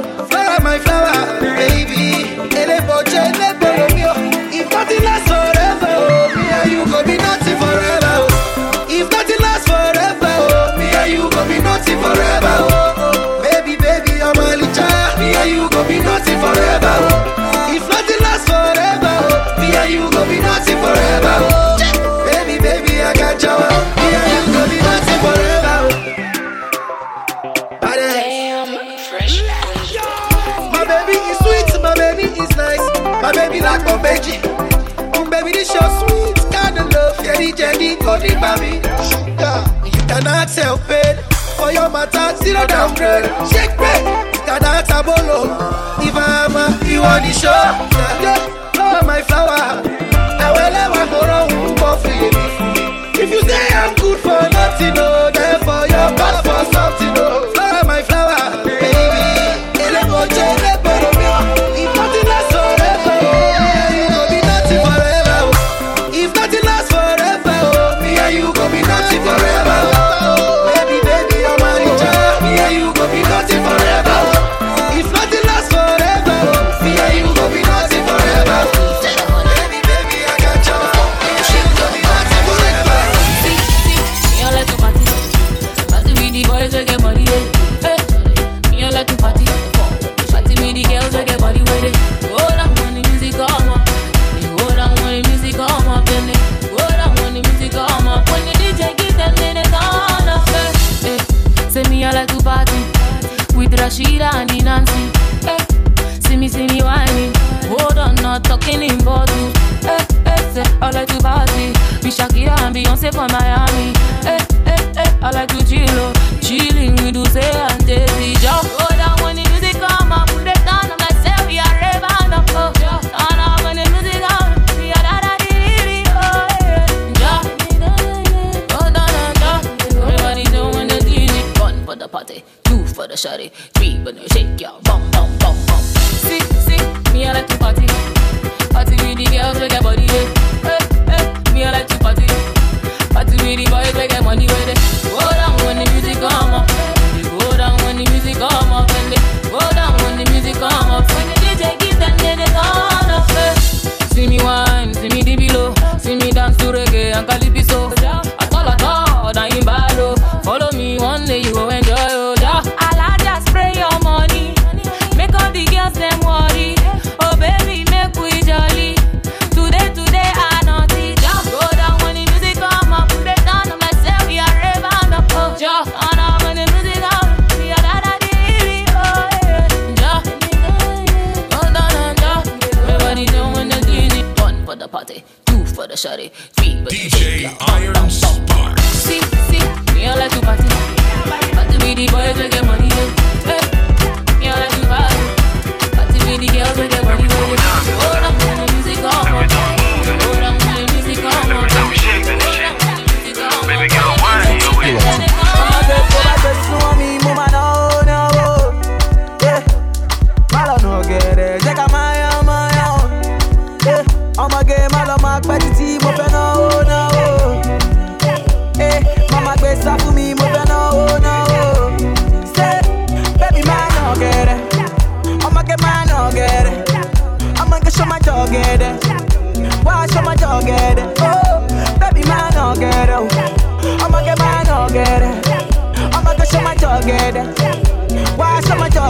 one 161.00 161.24
day 161.24 161.38
you 161.38 161.59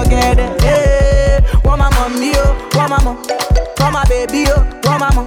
ọ̀gẹ̀dẹ̀. 0.01 0.51
Wọ́n 1.67 1.77
máa 1.81 1.91
mọ̀ 1.97 2.09
mí 2.21 2.31
o, 2.45 2.47
wọ́n 2.77 2.89
máa 2.93 3.03
mọ̀. 3.07 3.15
baby 3.79 3.91
máa 3.95 4.05
bèbí 4.11 4.41
mama, 4.57 4.57
wọ́n 4.87 4.99
máa 5.03 5.13
mọ̀. 5.17 5.27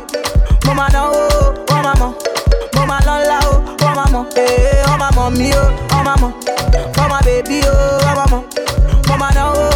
Mo 0.66 0.72
máa 0.80 0.90
náwó 0.96 1.20
o, 1.38 1.42
wọ́n 1.70 1.82
máa 1.86 1.96
mama. 2.02 2.10
Mo 2.76 2.82
máa 2.90 3.02
mama, 3.08 3.22
o, 3.50 3.54
wọ́n 3.82 3.94
máa 3.98 4.10
mama, 4.14 4.20
Wọ́n 4.88 4.98
máa 5.02 5.12
mọ̀ 5.18 5.28
mí 5.38 5.48
o, 5.62 5.64
wọ́n 5.92 6.04
máa 6.08 6.18
mọ̀. 6.22 6.32
Wọ́n 9.08 9.73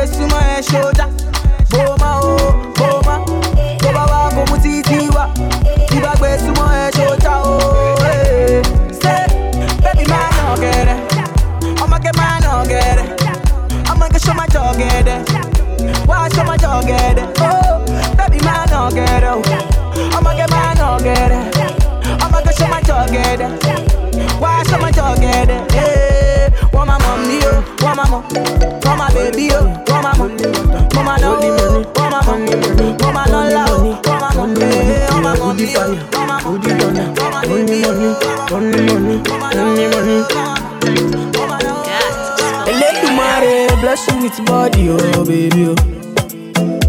face 0.00 0.16
to 0.16 0.26
my 0.28 0.60
shoulder. 0.62 1.08
Boma 1.70 2.20
oh, 2.22 2.72
boma. 2.76 3.24
Wa 6.02 6.14
face 6.16 6.42
to 6.42 6.52
my 6.52 6.90
shoulder 6.94 7.36
oh. 7.44 7.96
Eh. 8.02 8.62
Say, 9.02 9.26
baby 9.84 10.08
man 10.08 10.30
no 10.38 10.56
get 10.56 10.88
it. 10.88 11.82
I'ma 11.82 11.98
get 11.98 12.16
man 12.16 12.42
no 12.42 12.64
get 12.64 12.98
it. 12.98 13.88
I'ma 13.90 14.08
get 14.08 14.22
show 14.22 14.32
my 14.32 14.46
dog 14.46 14.78
get 14.78 15.06
it. 15.06 15.28
Why 16.08 16.28
show 16.30 16.44
my 16.44 16.56
dog 16.56 16.86
get 16.86 17.18
it? 17.18 17.36
Oh, 17.38 17.84
baby 18.16 18.42
man 18.44 18.68
no 18.70 18.90
get 18.90 19.22
it. 19.22 20.14
I'ma 20.16 20.34
get 20.34 20.50
man 20.50 20.76
no 20.78 20.98
get 20.98 21.30
it. 21.30 22.22
I'ma 22.22 22.40
get 22.40 22.56
show 22.56 22.68
my 22.68 22.80
dog 22.82 23.10
get 23.10 23.40
it. 23.40 24.40
Why 24.40 24.62
show 24.64 24.78
my 24.78 24.90
dog 24.90 25.20
get 25.20 25.50
it? 25.50 25.89
Come 26.80 26.88
on, 26.88 26.98
mommy, 27.02 27.38
oh, 27.44 27.76
come 27.76 27.98
on, 28.00 28.22
come 28.80 29.00
on, 29.02 29.12
baby, 29.12 29.50
oh, 29.52 29.84
come 29.86 30.06
on, 30.06 30.16
mom, 30.18 30.38
for 30.90 31.04
my 31.04 31.16
love, 31.18 31.40
oh, 31.42 31.60
oh, 31.60 31.84
for 31.94 32.08
my 32.08 32.20
mom, 32.24 32.46
for 32.98 33.12
my 33.12 33.24
lola, 33.26 33.64
oh, 33.68 34.00
for 34.02 34.16
my 34.18 34.34
mom, 34.34 34.56
eh, 34.62 35.06
for 35.08 35.20
my 35.20 35.36
mommy, 35.36 35.66
for 35.66 36.26
my 36.26 36.42
mom, 36.42 36.62
for 36.62 37.30
my 37.30 37.42
baby, 37.46 37.82
for 37.82 37.92
my 37.92 38.70
money, 38.72 39.22
for 39.28 39.36
my 39.38 39.54
money, 39.54 39.84
for 41.34 41.46
my 41.46 41.58
love. 41.60 41.86
Elédùmarè 42.66 43.54
bless 43.82 44.06
you 44.08 44.16
with 44.22 44.40
body, 44.46 44.88
oh 44.90 45.24
baby, 45.26 45.66
oh. 45.68 45.76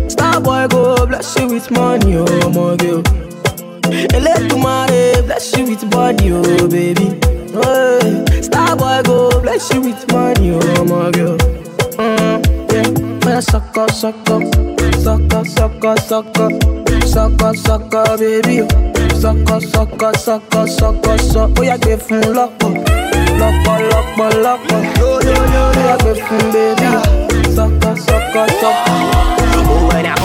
Star 0.07 0.39
boy 0.39 0.67
go 0.69 1.05
bless 1.05 1.35
you 1.37 1.47
with 1.49 1.69
money, 1.71 2.15
oh 2.15 2.49
my 2.55 2.75
girl. 2.77 3.03
Elédùmarè 4.15 5.21
bless 5.25 5.53
you 5.57 5.65
with 5.65 5.83
body, 5.91 6.31
oh 6.31 6.67
baby. 6.69 7.19
Oh. 7.53 8.30
Star 8.41 8.75
boy 8.75 9.01
go 9.03 9.41
bless 9.41 9.71
you 9.73 9.81
with 9.81 10.11
money, 10.11 10.51
oh 10.51 10.85
my 10.85 11.11
girl. 11.11 11.37
Mm, 11.97 12.41
yeah. 12.71 13.25
Man, 13.25 13.41
suck 13.41 13.77
up, 13.77 13.91
suck 13.91 14.15
up, 14.29 14.43
suck 14.95 15.33
up, 15.33 15.47
suck 15.47 15.83
up, 15.85 15.99
suck 15.99 16.37
up, 16.39 16.51
suck 17.05 17.41
up, 17.41 17.55
suck 17.55 17.93
up, 17.93 18.19
baby. 18.19 18.67
Suck 19.19 19.49
up, 19.51 19.61
suck 19.61 20.01
up, 20.03 20.15
suck 20.15 20.55
up, 20.55 20.67
suck 20.67 21.07
up, 21.07 21.19
suck 21.19 21.51
up. 21.51 21.59
Oh 21.59 21.61
yeah, 21.61 21.77
give 21.77 22.01
him 22.07 22.33
lock 22.33 22.51
up, 22.63 22.73
lock 23.39 23.67
up, 23.67 23.81
lock 23.91 24.19
up, 24.19 24.33
lock 24.41 24.71
up. 24.71 24.97
Yo 24.97 25.19
yo 25.21 25.33
yo, 25.33 25.71
yeah, 25.75 25.97
give 26.01 26.17
him 26.17 26.51
baby. 26.51 26.89
Suck 27.53 27.85
up, 27.85 27.97
suck 27.99 28.35
up, 28.35 28.49
suck 28.49 28.87
up. 28.87 29.37
Oh, 29.69 29.87
when 29.93 30.05
I 30.05 30.15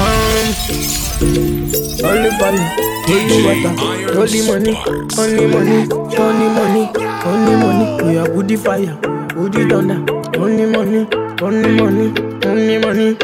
only 2.04 2.30
money, 2.38 2.62
only 3.08 4.40
money, 4.46 4.74
only 5.16 5.46
money, 5.46 5.80
only 6.16 6.48
money 6.48 7.05
only 7.24 7.56
money. 7.56 8.02
We 8.04 8.18
are 8.18 8.28
booty 8.28 8.56
fire, 8.56 8.94
booty 9.34 9.68
thunder, 9.68 9.98
only 10.38 10.66
money, 10.66 11.06
only 11.42 11.70
money, 11.80 12.12
only 12.44 12.78
money. 12.78 13.16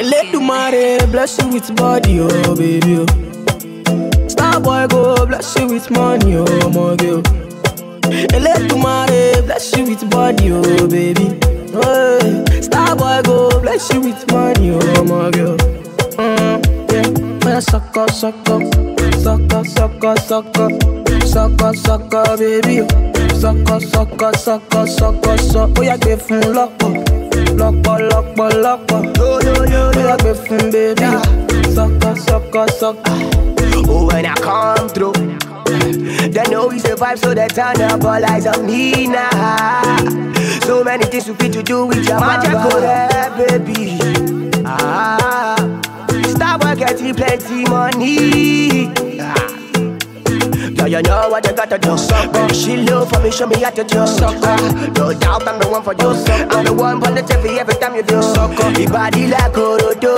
Elédùmarè 0.00 1.06
bless 1.10 1.38
you 1.38 1.48
with 1.48 1.74
body, 1.76 2.20
oh 2.20 2.54
baby. 2.56 2.98
Oh. 3.00 4.28
Star 4.28 4.60
boy 4.60 4.86
go 4.88 5.26
bless 5.26 5.56
you 5.58 5.66
with 5.68 5.90
money, 5.90 6.36
oh 6.36 6.70
my 6.76 6.96
girl. 6.96 7.22
Elédùmarè 8.36 9.42
bless 9.46 9.76
you 9.76 9.84
with 9.84 10.04
body, 10.10 10.52
oh 10.52 10.86
baby. 10.88 11.38
Oh, 11.74 12.44
star 12.60 12.94
boy 12.96 13.20
go 13.24 13.60
bless 13.60 13.92
you 13.92 14.00
with 14.00 14.22
money, 14.30 14.70
oh 14.72 15.04
my 15.04 15.30
girl. 15.30 15.56
Mm, 16.18 17.44
yeah, 17.44 17.60
suck 17.60 17.96
up, 17.96 18.10
suck 18.10 18.34
up, 18.50 18.62
suck 19.26 19.52
up, 19.54 19.66
suck 19.66 20.04
up, 20.04 20.18
suck 20.20 20.58
up, 20.58 20.72
suck 21.24 21.62
up, 21.62 21.74
suck 21.74 22.14
up, 22.14 22.38
baby. 22.38 22.86
Suck 23.34 23.68
up, 23.68 23.82
suck 23.82 24.22
up, 24.22 24.36
suck 24.36 24.74
up, 24.76 24.88
suck. 24.88 25.16
Oh 25.74 25.82
yeah, 25.82 25.96
yo 29.42 29.64
yo, 29.64 29.90
oh 29.90 29.98
yeah, 29.98 30.16
give 30.18 30.46
fun, 30.46 30.70
baby. 30.70 31.08
Suck 31.74 32.04
up, 32.04 32.16
suck 32.18 32.54
up. 32.54 32.96
Oh, 33.88 34.06
when 34.06 34.26
I 34.26 34.34
come 34.34 34.88
through, 34.90 35.12
they 36.30 36.44
know 36.48 36.68
we 36.68 36.78
survive, 36.78 37.18
so 37.18 37.34
they 37.34 37.48
turn 37.48 37.80
up 37.82 38.04
all 38.04 38.24
eyes 38.24 38.46
on 38.46 38.64
me 38.64 39.08
now. 39.08 39.96
So 40.60 40.84
many 40.84 41.04
things 41.04 41.26
we 41.26 41.34
fit 41.34 41.52
to 41.54 41.64
do 41.64 41.86
with 41.86 42.06
your 42.06 42.20
magic, 42.20 42.52
baby. 43.36 43.98
Ah, 44.64 45.56
stop 46.28 46.60
getting 46.78 47.12
plenty 47.12 47.64
money. 47.64 49.15
Ah. 50.78 50.86
Yeah, 50.86 50.98
you 50.98 51.02
know 51.02 51.28
what 51.30 51.46
you 51.46 51.52
gotta 51.54 51.78
do. 51.78 51.96
Sucker. 51.96 52.52
She 52.54 52.76
low 52.76 53.04
for 53.06 53.20
me, 53.20 53.30
show 53.30 53.46
me 53.46 53.60
how 53.62 53.70
to 53.70 53.84
do. 53.84 54.06
Sucker. 54.06 54.56
No 54.98 55.12
doubt 55.14 55.46
I'm 55.48 55.58
the 55.58 55.68
one 55.68 55.82
for 55.82 55.94
you. 55.94 56.10
I'm 56.50 56.64
the 56.64 56.72
one 56.72 57.00
for 57.00 57.10
the 57.10 57.22
TV 57.22 57.58
every 57.58 57.74
time 57.74 57.94
you 57.96 58.02
do. 58.02 58.20
Sucker. 58.22 58.70
Your 58.80 58.90
body 58.90 59.26
like 59.28 59.52
Orodo. 59.56 60.16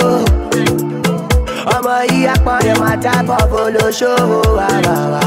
ọmọ 1.75 1.95
yìí 2.09 2.25
apọ̀nrẹ̀ 2.33 2.75
máa 2.81 2.95
tábọ̀ 3.03 3.41
bolóṣòwò 3.51 4.39
wà 4.57 4.67
wà 4.85 4.97
wà. 5.13 5.23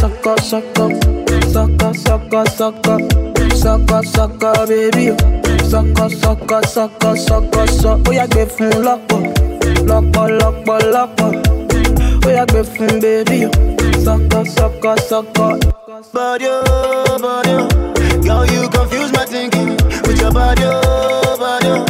Sọkọ 0.00 0.32
sọkọ 0.50 0.84
sọkọ 1.54 1.88
sọkọ 2.04 2.40
sọkọ 2.58 2.94
sọkọ 3.62 3.98
sọkọ 4.14 4.50
bébí 4.68 5.04
o 5.10 5.16
sọkọ 5.70 6.04
sọkọ 6.22 6.58
sọkọ 6.74 7.10
sọkọ 7.28 7.62
sọ 7.80 7.90
ó 8.08 8.10
yà 8.18 8.24
gbé 8.32 8.42
fún 8.54 8.72
lọ́pọ̀ 8.86 9.20
lọ́pọ̀ 9.88 10.24
lọ́pọ̀ 10.40 10.76
lọ́pọ̀ 10.94 11.30
yà 12.28 12.44
gbé 12.46 12.62
fún 12.62 13.00
bébí 13.02 13.44
o 13.46 13.50
sọkọ 14.04 14.44
sọkọ 14.56 14.94
sọkọ. 15.10 15.48
Body 16.14 16.46
oh, 16.48 17.18
body 17.20 17.50
oh, 17.52 17.68
girl 18.22 18.44
you 18.52 18.68
confuse 18.70 19.12
my 19.12 19.24
thinking 19.26 19.76
with 20.06 20.18
your 20.20 20.32
body 20.32 20.62
oh, 20.64 21.36
body 21.38 21.68
oh. 21.68 21.84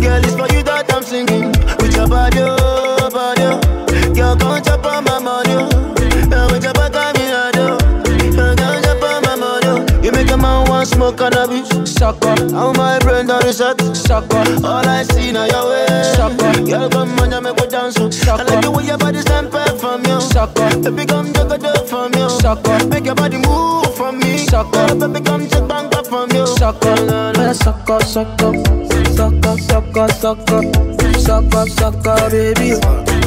Girl 0.00 0.24
it's 0.24 0.34
for 0.36 0.46
you 0.54 0.62
that 0.62 0.86
I'm 0.94 1.02
singing 1.02 1.50
with 1.80 1.94
your 1.96 2.06
body 2.08 2.38
oh, 2.40 3.10
body 3.10 3.42
oh. 3.42 3.58
Girl 4.14 4.36
come 4.36 4.62
chop 4.62 4.86
on 4.86 5.04
my 5.04 5.07
want 10.78 10.88
smoke 10.88 11.18
cannabis. 11.18 11.68
Sucker, 11.92 12.36
how 12.54 12.72
my 12.72 12.98
brain 13.00 13.26
done 13.26 13.44
reset. 13.44 13.80
Sucker, 13.96 14.44
all 14.64 14.86
I 14.86 15.02
see 15.02 15.32
now 15.32 15.46
your 15.46 15.68
way. 15.70 15.86
Sucker, 16.14 16.52
girl 16.62 16.88
come 16.88 17.18
on, 17.18 17.32
you 17.32 17.40
make 17.40 17.56
me 17.56 17.66
dance. 17.66 17.94
Sucker, 17.94 18.42
I 18.42 18.44
like 18.44 18.62
the 18.62 18.70
way 18.70 18.84
your 18.86 18.98
body 18.98 19.20
stand 19.20 19.50
perfect 19.50 19.80
from 19.80 20.04
you. 20.06 20.20
Sucker, 20.20 20.68
baby 20.82 21.06
come 21.06 21.32
juggle 21.32 21.66
up 21.66 21.88
from 21.88 22.14
you. 22.14 22.28
Sucker, 22.30 22.86
make 22.88 23.04
your 23.06 23.14
body 23.14 23.38
move 23.38 23.94
from 23.96 24.18
me. 24.20 24.38
Sucker, 24.38 24.94
baby 24.94 25.20
come 25.20 25.48
check 25.48 25.66
bang 25.68 25.94
up 25.94 26.06
from 26.06 26.30
you. 26.30 26.46
Sucker, 26.46 26.96
sucker, 27.54 28.00
sucker, 28.14 28.52
sucker, 29.18 29.56
sucker, 29.66 30.08
sucker, 30.22 30.62
sucker, 31.18 31.66
sucker, 31.78 32.30
baby. 32.30 32.74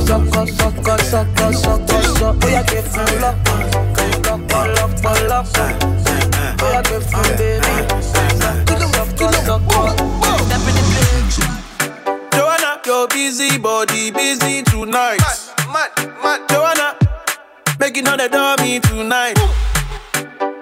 Sucker, 0.08 0.46
sucker, 0.48 0.98
sucker, 1.04 1.54
sucker, 1.54 2.00
sucker. 2.04 2.38
Oh 2.44 2.48
yeah, 2.48 2.64
give 2.64 2.88
me 2.96 3.20
love, 3.20 3.38
love, 4.26 5.04
love, 5.04 5.28
love, 5.28 5.58
love. 5.58 6.01
Baby. 6.62 7.66
Joanna, 12.32 12.80
your 12.86 13.08
busy 13.08 13.58
body 13.58 14.12
busy 14.12 14.62
tonight. 14.64 15.18
Mad, 15.74 15.90
mad, 15.98 16.24
mad. 16.24 16.50
Joanna, 16.50 16.96
making 17.80 18.08
all 18.08 18.18
the 18.18 18.30
dummy 18.30 18.80
tonight. 18.80 19.38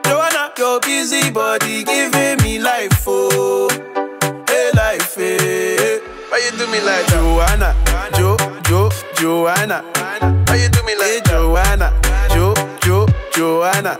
Joanna, 0.06 0.52
your 0.58 0.80
busy 0.80 1.32
body 1.32 1.84
giving 1.84 2.38
me 2.44 2.60
life, 2.60 3.04
oh, 3.06 3.68
hey 4.48 4.72
life, 4.76 5.16
hey. 5.16 6.00
Why 6.30 6.38
you 6.46 6.58
do 6.58 6.66
me 6.72 6.80
like 6.80 7.08
Joanna, 7.08 7.76
Jo, 8.16 8.38
Jo, 8.64 8.90
Joanna? 9.16 9.84
Why 10.48 10.56
you 10.56 10.70
do 10.70 10.82
me 10.84 10.96
like 10.96 11.08
hey, 11.08 11.22
Joanna, 11.26 11.92
Jo, 12.30 12.54
Jo, 12.84 13.06
Joanna? 13.34 14.00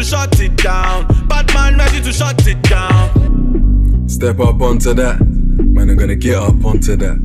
to 0.00 0.06
shut 0.06 0.40
it 0.40 0.56
down. 0.56 1.06
Bad 1.28 1.52
man 1.52 1.76
ready 1.76 2.00
to 2.00 2.12
shut 2.12 2.46
it 2.46 2.62
down. 2.62 4.08
Step 4.08 4.40
up 4.40 4.60
onto 4.62 4.94
that. 4.94 5.20
Man, 5.20 5.90
I'm 5.90 5.96
gonna 5.96 6.16
get 6.16 6.36
up 6.36 6.64
onto 6.64 6.96
that. 6.96 7.16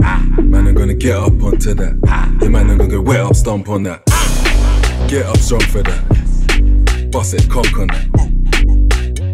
Man, 0.44 0.68
I'm 0.68 0.76
gonna 0.76 0.94
get 0.94 1.16
up 1.16 1.42
onto 1.42 1.74
that. 1.74 2.38
Yeah, 2.42 2.50
man, 2.50 2.70
I'm 2.70 2.78
gonna 2.78 2.90
get 2.90 3.04
wet 3.04 3.22
up, 3.22 3.36
stomp 3.36 3.70
on 3.70 3.84
that. 3.84 4.06
Get 5.08 5.26
up 5.26 5.38
strong 5.38 5.62
for 5.62 5.84
that. 5.84 7.12
Boss 7.12 7.34
it, 7.34 7.50
conk 7.50 7.78
on 7.80 7.88
that. 7.88 8.08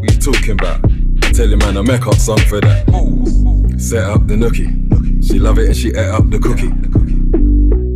What 0.01 0.11
you 0.11 0.19
talking 0.19 0.51
about? 0.51 0.79
I 1.23 1.31
tell 1.31 1.49
you, 1.49 1.57
man, 1.57 1.77
I 1.77 1.81
make 1.81 2.05
up 2.05 2.15
song 2.15 2.39
for 2.41 2.61
that. 2.61 2.85
Set 3.79 4.03
up 4.03 4.27
the 4.27 4.35
nookie. 4.35 5.25
She 5.25 5.39
love 5.39 5.57
it 5.57 5.65
and 5.65 5.75
she 5.75 5.89
ate 5.89 6.09
up 6.09 6.29
the 6.29 6.37
cookie. 6.37 6.69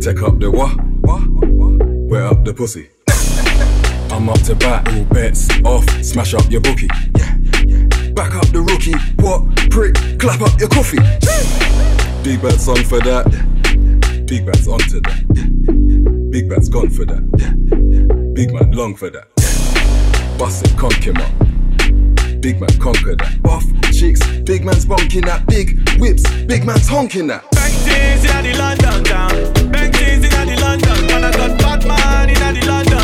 Take 0.00 0.22
up 0.22 0.40
the 0.40 0.50
what? 0.50 0.74
Wet 2.10 2.22
up 2.22 2.44
the 2.44 2.52
pussy. 2.52 2.88
I'm 4.16 4.30
up 4.30 4.40
to 4.44 4.54
bat, 4.56 4.88
all 4.88 5.04
bets 5.04 5.46
off, 5.62 5.86
smash 6.02 6.32
up 6.32 6.50
your 6.50 6.62
bookie. 6.62 6.88
Back 8.14 8.34
up 8.34 8.46
the 8.48 8.64
rookie. 8.66 8.96
What? 9.22 9.44
Prick. 9.68 9.94
Clap 10.18 10.40
up 10.40 10.58
your 10.58 10.70
coffee. 10.70 10.96
Big 12.24 12.40
Bat's 12.40 12.66
on 12.66 12.82
for 12.84 12.98
that. 13.00 13.26
Big 14.26 14.46
Bat's 14.46 14.66
onto 14.66 15.02
that. 15.02 16.30
Big 16.32 16.48
Bat's 16.48 16.70
gone 16.70 16.88
for 16.88 17.04
that. 17.04 18.32
Big 18.34 18.54
man 18.54 18.72
long 18.72 18.96
for 18.96 19.10
that. 19.10 19.28
Bust 20.38 20.64
it, 20.64 20.74
conk 20.78 21.04
him 21.04 21.18
up. 21.18 22.40
Big 22.40 22.58
man 22.58 22.72
conquer 22.80 23.16
that. 23.16 23.42
Buff 23.42 23.64
chicks, 23.92 24.26
big 24.40 24.64
man's 24.64 24.86
bonking 24.86 25.26
that. 25.26 25.46
Big 25.46 25.76
whips, 26.00 26.22
big 26.46 26.64
man's 26.64 26.88
honking 26.88 27.26
that. 27.26 27.44
Bang 27.52 28.46
in 28.46 28.52
the 28.52 28.58
London 28.58 29.04
town. 29.04 29.30
Bang 29.70 29.94
in 29.94 30.22
the 30.22 30.58
London. 30.62 31.06
Man, 31.06 31.22
I 31.22 31.32
got 31.32 31.58
Batman 31.58 32.30
in 32.30 32.60
the 32.60 32.66
London 32.66 32.95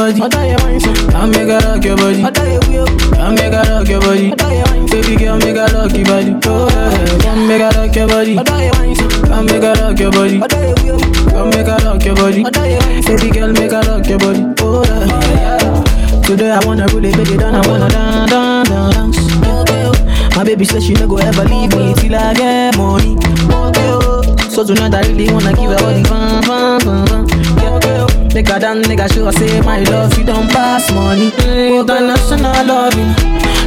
body. 0.00 0.22
I 0.22 0.28
tell 0.28 0.46
you 0.48 0.56
wine 0.64 0.80
so. 0.80 0.90
I 1.12 1.26
make 1.26 1.48
her 1.52 1.60
rock 1.60 1.84
your 1.84 1.96
body. 1.96 2.24
I 2.24 2.30
tell 2.30 2.48
you 2.48 2.60
we. 2.68 2.78
I 3.20 3.28
make 3.36 3.52
her 3.52 3.64
rock 3.68 3.88
your 3.88 4.00
body. 4.00 4.32
I 4.32 4.36
baby 4.90 5.16
girl, 5.16 5.38
make 5.38 5.56
her 5.56 5.68
rock 5.76 5.92
your 5.92 6.04
body. 6.08 6.32
Oh 6.46 6.68
yeah, 6.72 7.18
come 7.20 7.48
make 7.48 7.60
her 7.60 7.70
rock 7.76 7.94
your 7.96 8.08
body. 8.08 8.38
I 8.38 8.42
tell 8.42 8.62
you 8.64 8.72
wine 8.78 8.94
so. 8.96 9.06
Come 9.28 9.46
make 9.46 9.62
her 9.62 9.74
rock 9.80 9.98
your 9.98 10.12
body. 10.12 10.40
I 10.42 10.46
tell 10.48 10.64
you 10.68 10.74
we 10.82 10.90
up. 10.90 11.00
Come 11.32 11.50
make 11.50 11.66
her 11.66 11.78
rock 11.84 12.04
your 12.04 12.16
body. 12.16 12.44
I 12.44 12.50
baby 13.06 13.28
girl, 13.30 13.52
make 13.52 13.72
her 13.72 13.82
rock 13.88 14.06
your 14.08 14.18
body. 14.18 14.42
Oh 14.60 14.84
yeah. 14.88 16.22
Today 16.24 16.50
I 16.52 16.64
wanna 16.64 16.86
really 16.88 17.12
make 17.16 17.28
it 17.30 17.38
down. 17.38 17.54
I 17.54 17.66
wanna 17.68 17.88
dance, 17.90 18.30
dance, 18.30 18.68
dance, 18.68 19.70
dance. 19.70 20.36
My 20.36 20.44
baby 20.44 20.64
says 20.64 20.84
she 20.84 20.94
no 20.94 21.06
go 21.06 21.16
ever 21.18 21.44
leave 21.44 21.74
me 21.76 21.92
till 21.94 22.14
I 22.14 22.32
get 22.34 22.76
money. 22.76 23.16
Okay, 23.50 23.90
oh. 23.92 24.09
So 24.50 24.64
tonight 24.64 24.94
I 24.94 25.00
really 25.08 25.32
wanna 25.32 25.52
give 25.52 25.70
her 25.70 25.78
all 25.78 25.94
the 25.94 26.04
fun, 26.08 26.42
fun, 26.42 26.80
fun, 26.80 27.06
fun. 27.06 27.28
Yeah. 27.58 28.34
Make 28.34 28.48
her 28.48 28.58
dance, 28.58 28.88
make 28.88 29.00
her 29.00 29.08
show 29.08 29.30
say 29.30 29.60
my 29.60 29.78
love, 29.80 30.16
you 30.18 30.24
don't 30.24 30.50
pass 30.50 30.90
money. 30.92 31.32
International 31.78 32.66
loving, 32.66 33.14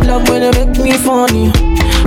love 0.08 0.28
when 0.30 0.42
they 0.42 0.52
make 0.66 0.78
me 0.78 0.92
funny. 0.94 1.52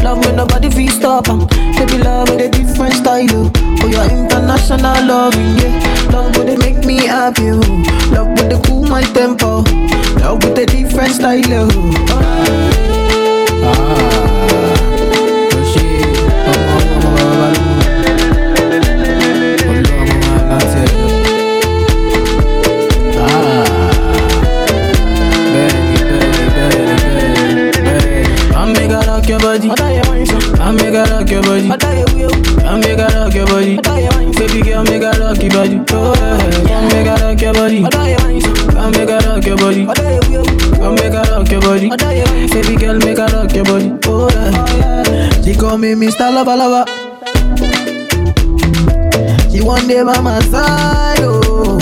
Love 0.04 0.24
when 0.24 0.36
nobody 0.36 0.70
feel 0.70 0.90
stop 0.90 1.28
'em. 1.28 1.46
Baby 1.76 1.98
love 2.04 2.28
with 2.30 2.40
a 2.42 2.48
different 2.48 2.94
style. 2.94 3.26
Oh, 3.32 3.50
oh 3.82 3.88
your 3.88 4.04
international 4.04 5.06
loving, 5.06 5.56
yeah. 5.58 6.10
Love 6.12 6.36
when 6.36 6.46
they 6.46 6.56
make 6.56 6.84
me 6.84 7.06
happy. 7.06 7.50
Oh. 7.50 7.60
Love 8.12 8.28
when 8.38 8.48
they 8.50 8.60
cool 8.68 8.84
my 8.86 9.02
tempo. 9.02 9.64
Love 10.20 10.42
with 10.44 10.58
a 10.58 10.66
different 10.66 11.14
style. 11.14 11.42
Oh. 11.50 11.70
Ah, 13.68 14.35
rock 29.26 29.42
your 29.42 29.58
body. 29.58 29.70
I 29.70 30.70
make 30.72 30.94
her 30.94 31.04
rock 31.04 31.30
your 31.30 31.42
body. 31.42 31.70
I 31.70 32.78
make 32.78 32.98
her 32.98 33.08
rock 33.18 33.34
your 33.34 33.46
body. 33.46 33.76
Baby 34.36 34.62
girl, 34.62 34.84
make 34.84 35.02
her 35.02 35.12
rock 35.18 35.42
your 35.42 35.50
body. 35.50 35.80
Oh 35.90 36.14
yeah, 36.66 36.78
I 36.78 36.88
make 36.92 37.06
her 37.06 37.16
rock 37.26 37.40
your 37.40 37.52
body. 37.54 37.84
I 37.84 38.90
make 38.90 39.08
her 39.08 39.18
rock 39.28 39.44
your 39.44 39.56
body. 39.56 39.86
I 39.86 40.90
make 40.94 41.12
her 41.12 41.24
rock 41.30 41.50
your 41.50 41.60
body. 41.60 41.88
Baby 42.52 42.76
girl, 42.76 42.98
make 42.98 43.18
her 43.18 43.26
rock 43.26 43.52
your 43.52 43.64
body. 43.64 43.92
Oh 44.04 44.30
yeah. 44.30 45.42
She 45.42 45.54
call 45.54 45.78
me 45.78 45.94
Mr. 45.94 46.32
Lover 46.32 46.56
Lover. 46.56 46.84
She 49.50 49.62
one 49.62 49.88
day 49.88 50.02
by 50.04 50.20
my 50.20 50.40
side. 50.40 51.18
Oh, 51.22 51.78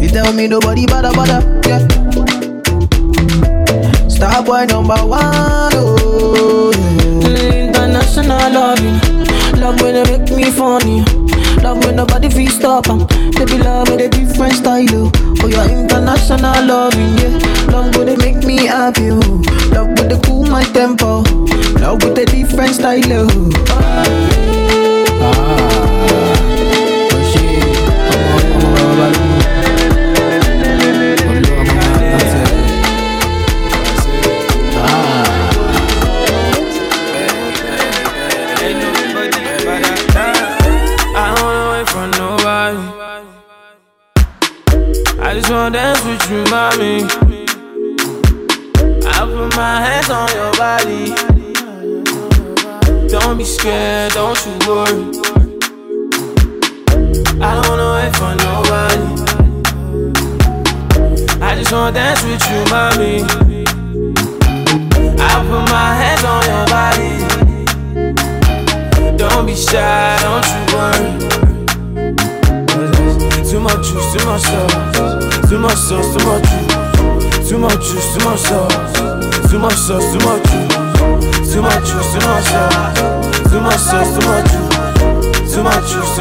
you 0.00 0.08
tell 0.08 0.32
me 0.32 0.46
nobody 0.46 0.86
bother 0.86 1.12
bother. 1.12 1.60
Yeah. 1.66 2.05
Star 4.16 4.42
boy 4.42 4.64
number 4.66 4.94
one, 5.04 5.72
oh. 5.74 6.72
Yeah. 7.20 7.68
International 7.68 8.50
loving. 8.52 8.98
Love 9.60 9.80
when 9.82 9.94
they 9.94 10.04
make 10.18 10.30
me 10.30 10.50
funny. 10.50 11.02
Love 11.62 11.84
when 11.84 11.96
nobody 11.96 12.28
feel 12.30 12.50
stop 12.50 12.88
'em. 12.88 13.06
Baby 13.36 13.58
love 13.58 13.88
with 13.90 14.00
a 14.00 14.08
different 14.08 14.54
style, 14.54 14.86
oh. 14.92 15.12
Oh, 15.42 15.46
your 15.48 15.64
international 15.68 16.64
loving, 16.64 17.12
yeah. 17.18 17.70
Love 17.72 17.94
when 17.96 18.06
they 18.06 18.16
make 18.16 18.44
me 18.44 18.66
happy, 18.66 19.10
oh. 19.10 19.42
Love 19.72 19.88
when 19.98 20.08
they 20.08 20.18
cool 20.26 20.46
my 20.46 20.64
tempo. 20.64 21.22
Love 21.80 22.02
with 22.02 22.18
a 22.18 22.24
different 22.26 22.74
style, 22.74 23.12
oh 23.12 23.85
too 79.86 79.94
much 79.94 80.42
juice, 80.50 81.54
too 81.54 81.62
much 81.62 81.84
sauce, 81.86 82.10
too 83.50 83.60
much 83.60 83.78
sauce, 83.78 84.18
too 85.54 85.62
much 85.62 85.86
juice. 85.88 86.18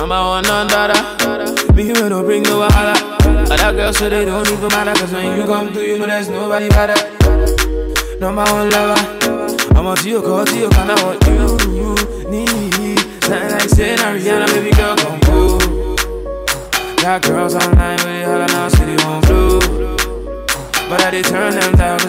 Number 0.00 0.20
one 0.22 0.46
under 0.46 0.94
me 1.74 1.84
we 1.88 1.92
don't 1.92 2.24
bring 2.24 2.42
no 2.44 2.60
wahala. 2.66 2.94
Other 3.50 3.72
girls 3.76 3.98
so 3.98 4.08
they 4.08 4.24
don't 4.24 4.48
even 4.48 4.68
matter, 4.68 4.94
cause 4.98 5.12
when 5.12 5.36
you 5.38 5.44
come 5.44 5.72
through, 5.74 5.82
you 5.82 5.98
know 5.98 6.06
there's 6.06 6.28
nobody 6.30 6.68
better. 6.70 6.96
Number 8.18 8.44
one 8.44 8.70
lover, 8.70 9.00
I'm 9.76 9.86
on 9.86 9.96
to 9.98 10.08
your 10.08 10.22
call, 10.22 10.44
to 10.46 10.56
your 10.58 10.70
kind 10.70 10.90
of 10.90 11.02
what 11.02 11.26
you 11.26 11.94
need. 12.30 12.98
Something 13.24 13.50
like 13.50 13.68
saying 13.68 13.98
Ariana, 13.98 14.46
baby 14.46 14.70
girl, 14.74 14.96
come 14.96 15.20
go. 15.20 15.58
Got 16.96 17.22
girls 17.22 17.54
online 17.54 17.97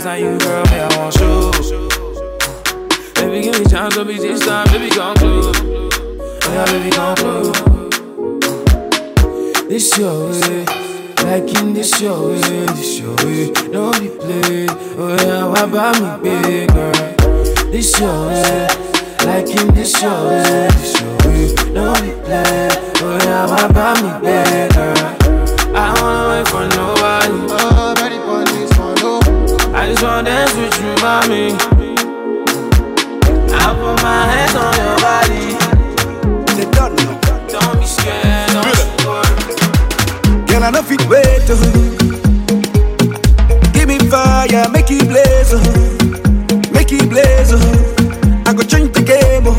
now 0.09 0.15
you, 0.15 0.37
girl, 0.39 0.63
me, 0.65 0.79
I 0.79 0.97
want 0.97 1.13
show. 1.13 1.51
Uh, 1.51 3.21
baby, 3.21 3.41
give 3.43 3.59
me 3.59 3.65
chance, 3.69 3.93
don't 3.93 4.07
be 4.07 4.17
this 4.17 4.43
time, 4.43 4.65
baby, 4.71 4.89
come 4.89 5.15
close. 5.17 5.55
Oh, 5.55 6.49
yeah, 6.51 6.65
baby, 6.65 6.89
come 6.89 7.15
close. 7.15 7.61
Uh, 7.61 7.67
this 9.69 9.97
your 9.99 10.31
way, 10.31 10.65
like 11.25 11.53
in 11.61 11.73
this 11.75 12.01
your 12.01 12.29
way, 12.29 12.65
this 12.73 12.99
your 12.99 13.15
way. 13.17 13.51
No 13.69 13.91
be 13.99 14.09
play, 14.09 14.65
oh 14.97 15.15
yeah, 15.21 15.45
why 15.45 15.65
buy 15.73 15.91
me 16.01 16.09
big 16.23 16.73
girl? 16.73 16.91
This 17.71 17.99
your 17.99 18.27
way, 18.29 18.67
like 19.27 19.49
in 19.61 19.67
this 19.75 20.01
your 20.01 20.25
way, 20.25 20.69
this 20.73 20.99
your 20.99 21.17
way. 21.21 21.53
No 21.71 21.93
be 22.01 22.11
play, 22.25 22.69
oh 23.05 23.19
yeah, 23.25 23.45
why 23.45 23.67
buy 23.71 23.93
me 24.01 24.09
big 24.25 24.73
girl? 24.73 25.05
I 25.75 25.77
wanna 26.01 26.29
wait 26.29 26.47
for 26.47 26.65
nobody. 26.75 27.68
Just 29.99 30.03
wanna 30.03 30.23
dance 30.29 30.53
with 30.55 30.75
you, 30.81 30.91
mommy. 31.03 31.51
I 33.51 33.53
put 33.75 33.95
my 34.01 34.25
hands 34.31 34.55
on 34.55 34.73
your 34.79 34.95
body. 35.03 35.45
They 36.55 36.65
done. 36.71 36.95
Don't 37.49 37.75
be 37.79 37.85
scared, 37.85 38.49
don't 38.51 38.65
worry. 39.05 39.35
Girl, 40.47 40.63
I 40.63 40.65
know 40.71 40.83
fit 40.83 41.05
wait. 41.09 41.49
oh. 41.49 41.59
Give 43.73 43.87
me 43.89 43.97
fire, 44.09 44.69
make 44.69 44.89
it 44.91 45.07
blaze. 45.09 45.53
oh. 45.53 45.59
Make 46.71 46.91
it 46.93 47.09
blaze. 47.09 47.51
oh. 47.51 47.59
I 48.45 48.53
go 48.53 48.63
change 48.63 48.93
the 48.93 49.01
game. 49.03 49.47
oh. 49.47 49.55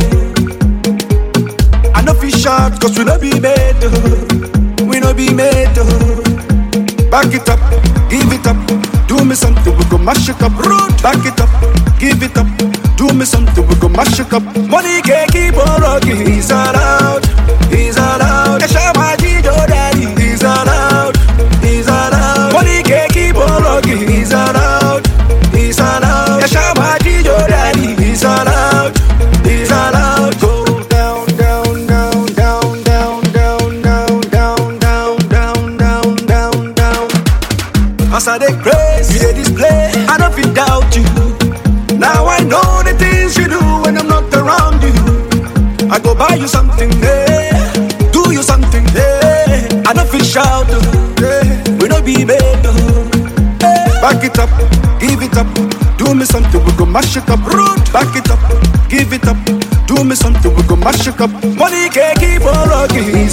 I 1.94 2.00
know 2.02 2.14
fit 2.14 2.34
shot, 2.34 2.80
cause 2.80 2.96
we 2.98 3.04
no 3.04 3.18
be 3.18 3.38
made. 3.40 3.76
oh. 3.82 3.90
We 4.86 5.00
no 5.00 5.12
be 5.12 5.32
made. 5.34 5.74
Back 7.10 7.34
it 7.34 7.48
up, 7.50 7.59
mash 10.10 10.28
it 10.28 10.42
up. 10.42 10.52
Back 11.02 11.24
it 11.24 11.40
up, 11.40 11.50
give 11.98 12.22
it 12.22 12.36
up. 12.36 12.48
Do 12.96 13.06
me 13.14 13.24
something, 13.24 13.66
we 13.66 13.74
go 13.76 13.88
mash 13.88 14.18
it 14.18 14.32
up. 14.32 14.42
Money 14.68 15.00
can't 15.02 15.30
keep 15.30 15.56
on 15.56 15.80
rocking. 15.80 16.26
He's 16.26 16.50
allowed, 16.50 17.22
mash 57.00 57.16
it 57.16 57.30
up. 57.30 57.40
Root, 57.46 57.92
back 57.92 58.14
it 58.16 58.30
up, 58.30 58.40
give 58.88 59.12
it 59.12 59.26
up. 59.26 59.36
Do 59.86 60.04
me 60.04 60.14
something, 60.14 60.54
we 60.54 60.62
go 60.64 60.76
mash 60.76 61.06
it 61.06 61.20
up. 61.20 61.30
Money 61.56 61.88
can't 61.88 62.18
keep 62.18 62.42
on 62.42 62.68
rocking. 62.68 63.28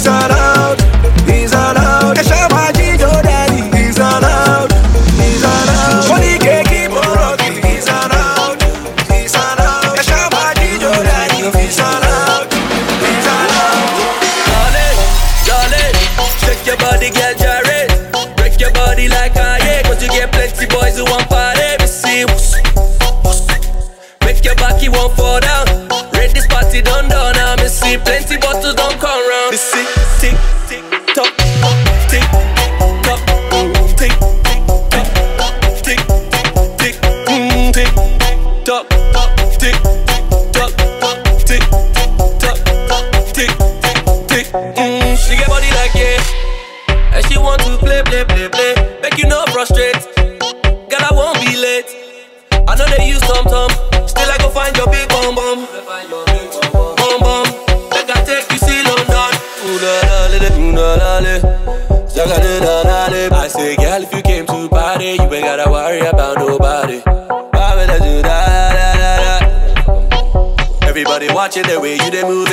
Watching 71.48 71.62
the 71.62 71.80
way 71.80 71.94
you 71.94 72.10
they 72.10 72.22
move 72.24 72.47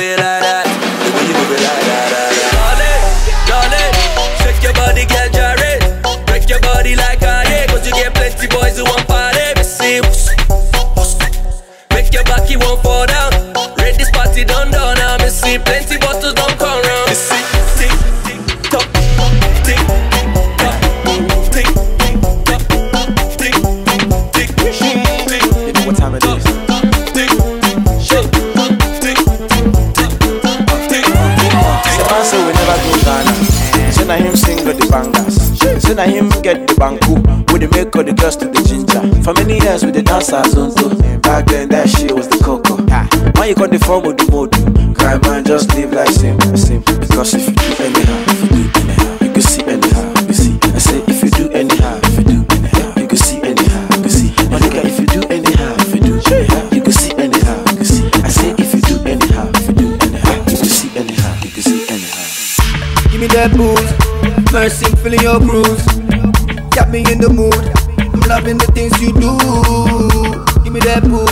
For 39.66 39.72
many 39.72 39.82
years 39.82 39.84
we 39.84 39.90
dey 39.90 40.02
dance 40.02 40.30
zonto. 40.30 41.22
Back 41.22 41.46
then 41.46 41.68
that 41.70 41.88
shit 41.88 42.14
was 42.14 42.28
the 42.28 42.38
coco. 42.38 42.76
Why 43.34 43.46
you 43.46 43.56
got 43.56 43.70
the 43.74 43.80
form 43.80 44.06
with 44.06 44.16
the 44.18 44.30
mode? 44.30 44.54
Cry 44.96 45.18
man, 45.26 45.42
just 45.44 45.74
live 45.74 45.90
like 45.92 46.06
simple, 46.06 46.56
simple. 46.56 46.94
Because 47.02 47.34
if 47.34 47.50
you 47.50 47.54
do 47.58 47.66
anyhow, 47.82 48.14
if 48.30 48.38
you 48.46 48.48
do 48.54 48.62
anyhow, 48.78 49.26
you 49.26 49.32
can 49.34 49.42
see 49.42 49.64
anyhow, 49.66 50.06
you 50.22 50.34
see. 50.38 50.54
I 50.70 50.78
say 50.78 51.02
if 51.10 51.18
you 51.18 51.30
do 51.34 51.50
anyhow, 51.50 51.98
if 51.98 52.14
you 52.14 52.24
do 52.30 52.38
anyhow, 52.54 52.94
you 52.94 53.06
can 53.10 53.18
see 53.18 53.42
anyhow, 53.42 53.82
you 53.90 54.02
can 54.06 54.10
see. 54.14 54.30
My 54.54 54.58
nigga, 54.62 54.86
if 54.86 54.96
you 55.02 55.06
do 55.10 55.20
anyhow, 55.34 55.74
if 55.82 55.90
you 55.90 56.00
do 56.00 56.14
anyhow, 56.14 56.62
you 56.70 56.82
can 56.86 56.92
see 56.94 57.12
anyhow, 57.18 57.58
you 57.66 57.74
can 57.74 57.84
see. 57.90 58.06
I 58.22 58.30
say 58.30 58.50
if 58.62 58.70
you 58.70 58.82
do 58.86 58.96
anyhow, 59.02 59.50
if 59.50 59.66
you 59.66 59.74
do 59.74 59.88
anyhow, 59.98 60.34
you 60.46 60.56
can 60.62 60.70
see 60.70 60.90
anyhow, 60.94 61.32
you 61.42 61.50
can 61.50 61.62
see 61.66 61.82
anyhow. 61.90 63.10
Give 63.10 63.18
me 63.18 63.26
that 63.34 63.50
booze, 63.50 63.90
mercy, 64.54 64.86
feeling 65.02 65.26
your 65.26 65.42
bruise. 65.42 65.82
Got 66.70 66.94
me 66.94 67.02
in 67.10 67.18
the 67.18 67.26
mood. 67.34 67.66
I'm 68.26 68.42
loving 68.42 68.58
the 68.58 68.66
things 68.74 68.90
you 68.98 69.14
do. 69.14 69.38
Give 70.66 70.74
me 70.74 70.82
that 70.82 71.06
booze, 71.06 71.30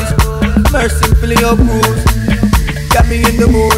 mercy, 0.70 1.10
feeling 1.18 1.42
your 1.42 1.58
bruise. 1.58 2.06
Got 2.94 3.10
me 3.10 3.18
in 3.18 3.34
the 3.34 3.50
mood. 3.50 3.74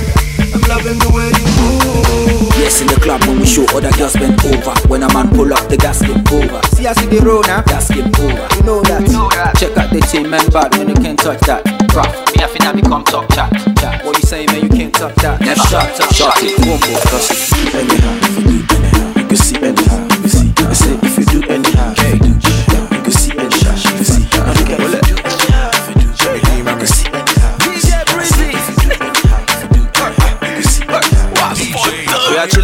I'm 0.52 0.60
loving 0.68 1.00
the 1.00 1.08
way 1.08 1.32
you 1.32 1.48
move. 1.56 2.52
Yes, 2.60 2.84
in 2.84 2.92
the 2.92 3.00
club 3.00 3.24
when 3.24 3.40
we 3.40 3.48
show 3.48 3.64
other 3.72 3.88
girls 3.96 4.20
bend 4.20 4.36
over. 4.44 4.76
When 4.92 5.00
a 5.00 5.08
man 5.16 5.32
pull 5.32 5.48
up, 5.48 5.64
the 5.72 5.80
gas 5.80 6.04
get 6.04 6.12
over. 6.28 6.60
See, 6.76 6.84
I 6.84 6.92
see 6.92 7.08
the 7.08 7.24
road 7.24 7.48
now. 7.48 7.64
Gas 7.64 7.88
get 7.88 8.04
over. 8.20 8.44
You 8.52 8.62
know 8.68 8.84
that. 8.84 9.00
You 9.00 9.08
know 9.08 9.32
that. 9.32 9.56
Check 9.56 9.72
out 9.80 9.88
the 9.88 10.04
team, 10.04 10.28
man, 10.28 10.44
bad 10.52 10.76
when 10.76 10.92
you 10.92 10.98
can't 11.00 11.16
touch 11.16 11.40
that. 11.48 11.64
Bruh, 11.88 12.04
me 12.36 12.44
I 12.44 12.52
finna 12.52 12.76
become 12.76 13.00
talk 13.08 13.32
chat. 13.32 13.48
chat. 13.80 14.04
What 14.04 14.20
you 14.20 14.28
saying, 14.28 14.52
man, 14.52 14.60
you 14.60 14.68
can't 14.68 14.92
touch 14.92 15.16
that. 15.24 15.40
Never 15.40 15.64
shut 15.72 15.88
up, 16.04 16.12
shut 16.12 16.36
it. 16.44 16.52
Boom, 16.60 16.76
boom, 16.84 17.00
cause 17.08 17.32
if 17.32 17.48
you 17.48 17.64
do 17.64 17.80
anyhow, 17.80 18.75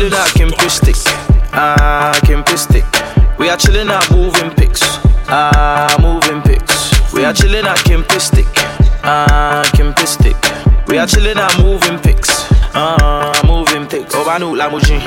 chilling 0.03 0.19
at 0.19 0.29
Kimpistic. 0.35 0.99
Ah, 1.53 2.19
Kimpistic. 2.25 2.85
We 3.39 3.49
are 3.49 3.57
chilling 3.57 3.89
at 3.89 4.11
moving 4.11 4.51
pics. 4.51 4.81
Ah, 5.29 5.95
moving 6.01 6.43
pics. 6.43 7.13
We 7.13 7.25
are 7.25 7.33
chilling 7.33 7.67
at 7.67 7.77
Kimpistic. 7.79 8.47
Ah, 9.05 9.63
Kimpistic. 9.75 10.35
We 10.89 10.99
are 10.99 11.07
chilling 11.07 11.39
at 11.39 11.57
moving 11.61 12.01
pics. 12.01 12.51
Ah, 12.75 13.33
moving 13.47 13.87
pics. 13.87 14.13
Oh, 14.17 14.25
Banu, 14.25 14.57
Lamujin. 14.57 14.99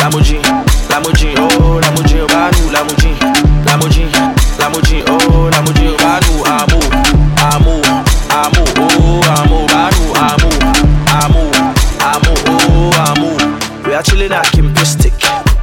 Lamujin. 0.00 0.40
Lamujin. 0.88 1.34
Oh, 1.36 1.80
Lamujin. 1.82 2.26
Banu, 2.28 2.70
Lamujin. 2.72 3.16
Lamujin. 3.66 4.08
Lamujin. 4.58 5.04
Oh, 5.08 5.50
Lamujin. 5.52 5.96
Banu, 5.98 6.44
Amu. 6.46 6.77
Are 13.98 14.02
chilling 14.02 14.30
at 14.30 14.46
Kimpistic. 14.54 15.10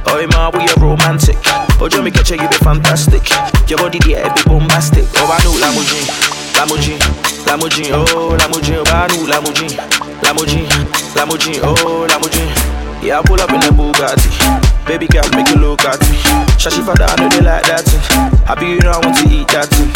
Oh, 0.04 0.20
man, 0.20 0.52
we 0.52 0.68
are 0.68 0.80
romantic. 0.84 1.40
Oh, 1.80 1.88
me 2.02 2.10
catch 2.10 2.30
you, 2.30 2.36
be 2.36 2.58
fantastic. 2.60 3.24
Your 3.64 3.78
body, 3.78 3.98
yeah, 4.04 4.28
be 4.28 4.42
bombastic. 4.44 5.08
Oh, 5.16 5.32
I 5.32 5.40
know 5.40 5.56
Lamujin, 5.56 6.04
Lamujin, 6.52 7.00
Lamujin, 7.48 7.96
oh, 7.96 8.36
Lamujin, 8.36 8.84
oh, 8.84 8.92
I 8.92 9.08
know 9.08 9.24
Lamujin, 9.24 9.72
Lamujin, 10.20 10.68
Lamujin, 11.16 11.60
oh, 11.64 12.06
Lamujin. 12.10 13.02
Yeah, 13.02 13.20
I 13.20 13.22
pull 13.22 13.40
up 13.40 13.50
in 13.50 13.56
a 13.56 13.72
Bugatti. 13.72 14.28
Baby 14.86 15.06
girl, 15.06 15.24
make 15.32 15.48
you 15.48 15.56
look 15.56 15.84
at 15.86 16.00
me. 16.10 16.16
Shashi 16.60 16.84
father, 16.84 17.04
I 17.08 17.16
know 17.16 17.28
they 17.30 17.40
like 17.40 17.64
that. 17.64 17.84
thing. 17.88 18.36
Happy 18.44 18.66
you 18.66 18.80
know 18.80 18.90
I 18.90 18.98
want 19.00 19.16
to 19.16 19.24
eat 19.32 19.48
that. 19.48 19.68
thing. 19.72 19.88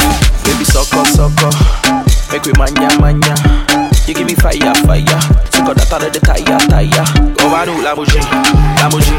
Baby, 0.49 0.65
sucker, 0.65 1.05
sucker. 1.13 1.53
Make 2.33 2.45
we 2.47 2.53
manya, 2.57 2.89
manya. 3.01 3.90
You 4.11 4.17
give 4.17 4.27
me 4.27 4.35
fire, 4.35 4.75
fire. 4.83 5.07
Take 5.55 5.71
out 5.71 5.79
that 5.79 5.87
out 5.95 6.03
of 6.03 6.11
the 6.11 6.19
tire, 6.19 6.43
tire. 6.67 6.91
Oh, 7.47 7.55
I 7.55 7.63
Lamuji, 7.63 8.19
Lamuji. 8.83 9.15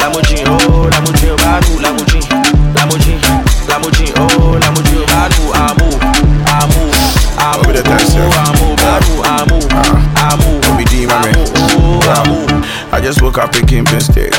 Lamborghini, 0.00 0.48
Oh, 0.48 0.88
Lamuji, 0.88 1.28
oh, 1.28 1.36
Lamuji, 1.84 2.24
Lamuji. 2.72 3.20
Lamborghini, 3.68 4.16
Oh, 4.16 4.56
Lamuji, 4.56 4.96
I 5.12 5.28
know 5.28 5.52
I 5.52 5.76
move, 5.76 6.00
I 6.48 6.64
move, 6.72 6.96
I 7.36 7.52
move, 7.60 7.68
I 7.68 7.84
move, 7.84 9.76
I 10.16 11.28
move, 11.36 12.00
I 12.08 12.24
move, 12.26 12.94
I 12.94 13.00
just 13.02 13.20
woke 13.20 13.36
up 13.36 13.54
in 13.56 13.66
Kingston 13.66 14.00
State. 14.00 14.32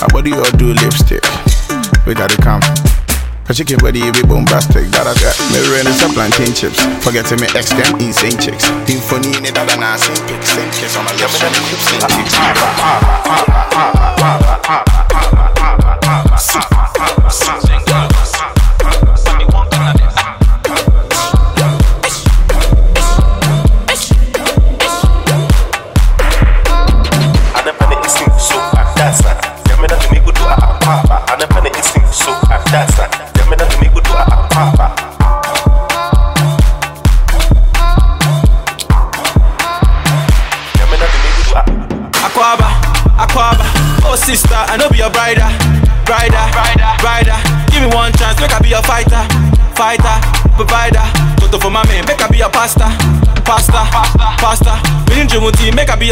My 0.00 0.08
body 0.10 0.32
all 0.32 0.50
do 0.58 0.74
lipstick. 0.74 1.22
We 2.04 2.14
gotta 2.14 2.36
come. 2.42 2.62
A 3.48 3.54
chicken 3.54 3.78
body 3.78 4.02
every 4.02 4.26
bombastic 4.26 4.90
that 4.90 5.06
I 5.06 5.14
got. 5.22 5.38
Me 5.54 5.62
running 5.70 5.94
some 5.94 6.10
plantain 6.10 6.50
chips. 6.50 6.82
Forgetting 6.98 7.38
me 7.38 7.46
ex 7.54 7.70
them 7.70 7.94
insane 8.02 8.34
chicks. 8.42 8.66
Infony 8.90 9.38
in 9.38 9.46
it 9.46 9.54
that 9.54 9.70
I 9.70 9.78
not 9.78 10.02
seen 10.02 10.18
pics. 10.26 10.50
Same 10.50 10.70
kiss 10.74 10.98
on 10.98 11.06
my 11.06 11.14
lips. 11.14 11.38
Same 11.38 11.54
kiss. 11.70 12.65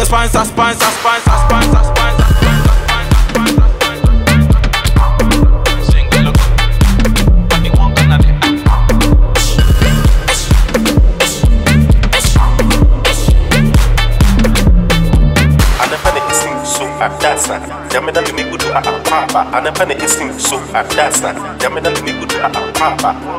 your 0.04 0.28
spine, 0.28 0.28
spine, 0.28 0.44
spine, 0.44 0.74
spine, 0.74 1.20
spine, 1.20 1.62
spine, 1.62 1.84
spine. 1.84 2.14
Jamina 17.88 18.20
limi 18.20 18.44
kudu 18.44 18.66
a 18.74 18.80
a 18.80 19.00
papa. 19.04 19.46
I 19.52 19.60
never 19.60 19.86
need 19.86 20.00
to 20.00 20.08
sing 20.08 20.32
so 20.38 20.56
I 20.74 20.82
a 22.44 22.72
papa. 22.72 23.33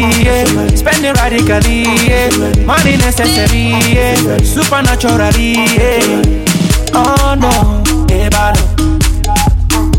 yeah. 0.00 0.44
Spending 0.74 1.12
radically, 1.14 1.82
yeah. 2.06 2.30
Money 2.64 2.96
necessary, 2.96 3.70
yeah. 3.92 4.38
Supernaturally, 4.42 5.52
yeah. 5.76 6.94
Oh 6.94 7.34
no, 7.38 7.82
eh, 8.14 8.28
Ebalo. 8.28 8.64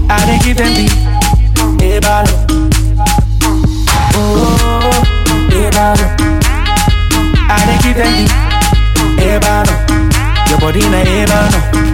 I 0.10 0.26
dey 0.26 0.40
give 0.44 0.58
them 0.58 0.74
the 0.74 0.86
Ebalo. 1.98 2.36
Eh, 3.46 4.16
oh, 4.16 5.04
eh, 5.52 5.70
Ebalo. 5.70 6.08
I 7.50 7.58
dey 7.66 7.78
give 7.84 7.98
them 7.98 8.14
the 9.18 9.24
Ebalo. 9.38 9.76
Your 10.50 10.60
body 10.60 10.82
na 10.90 11.02
Ebalo. 11.04 11.93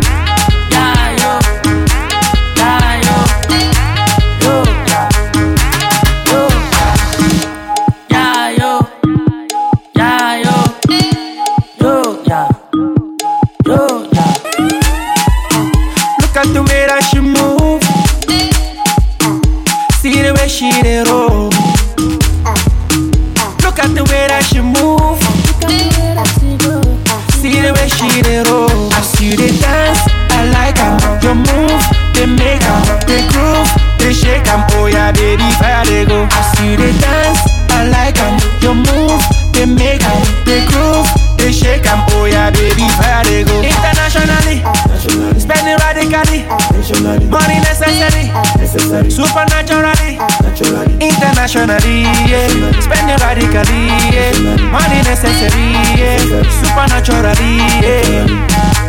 Necessarily. 48.14 49.10
Supernaturally. 49.10 50.18
Naturally. 50.18 50.94
Internationally. 51.00 52.02
Yeah. 52.26 52.48
Spending 52.82 53.18
radically. 53.22 53.88
Yeah. 54.14 54.34
Money 54.74 55.02
necessary. 55.04 55.78
Yeah. 55.98 56.18
Supernaturally. 56.62 57.58
Yeah. 57.86 58.26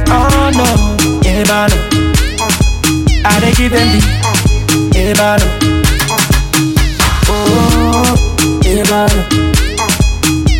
Oh 0.08 0.50
no. 0.56 0.96
Ebano. 1.28 1.78
I 3.24 3.40
dey 3.40 3.52
give 3.52 3.72
them 3.72 3.88
the 4.90 5.12
Ebano. 5.12 5.48
Oh, 7.28 8.16
Ebano. 8.64 9.20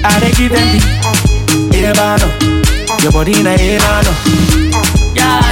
I 0.04 0.20
dey 0.20 0.32
give 0.36 0.52
them 0.52 0.68
the 1.70 1.78
Ebano. 1.90 2.28
Your 3.02 3.12
body 3.12 3.42
na 3.42 3.54
Ebano. 3.56 4.12
Yeah. 5.16 5.49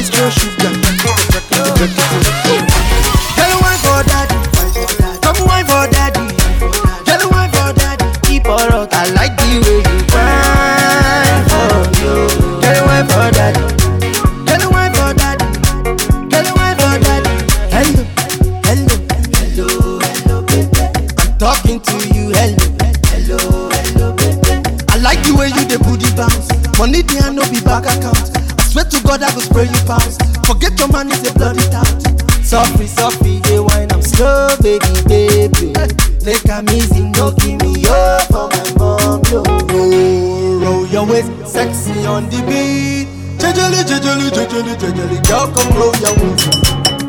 nice 0.00 0.18
girl, 0.18 0.30
she's 0.30 0.56
got 0.56 0.72
that. 0.82 2.69
So 37.20 37.30
give 37.32 37.60
me 37.60 37.84
up 37.86 38.22
for 38.32 38.48
my 38.48 38.72
mom, 38.78 39.20
yo. 39.30 39.42
Roll, 39.42 40.58
roll 40.58 40.86
your 40.86 41.04
waist, 41.04 41.30
sexy 41.46 42.06
on 42.06 42.30
the 42.30 42.40
beat. 42.48 43.08
Jejely, 43.36 43.84
jejely, 43.84 44.30
jejely, 44.30 44.74
jejely, 44.80 45.28
girl, 45.28 45.52
come 45.52 45.68
roll 45.76 45.94
your 45.96 46.14
waist. 46.16 46.99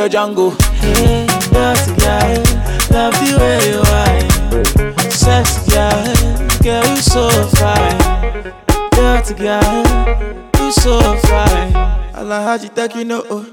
your 0.00 0.08
jungle. 0.08 0.50
Hey, 0.80 1.26
boss 1.52 1.86
love 2.90 3.12
the 3.20 3.36
way 3.38 3.60
you 3.70 3.80
are. 3.98 5.10
Sex 5.10 5.68
girl 6.62 6.86
you 6.88 6.96
so 7.02 7.28
fine. 7.56 8.54
Dirty 8.92 9.34
guy, 9.34 10.52
you 10.58 10.72
so 10.72 10.98
fine. 11.28 11.72
Alahaji, 12.14 12.74
thank 12.74 12.94
you 12.94 13.04
know. 13.04 13.22
Oh. 13.28 13.49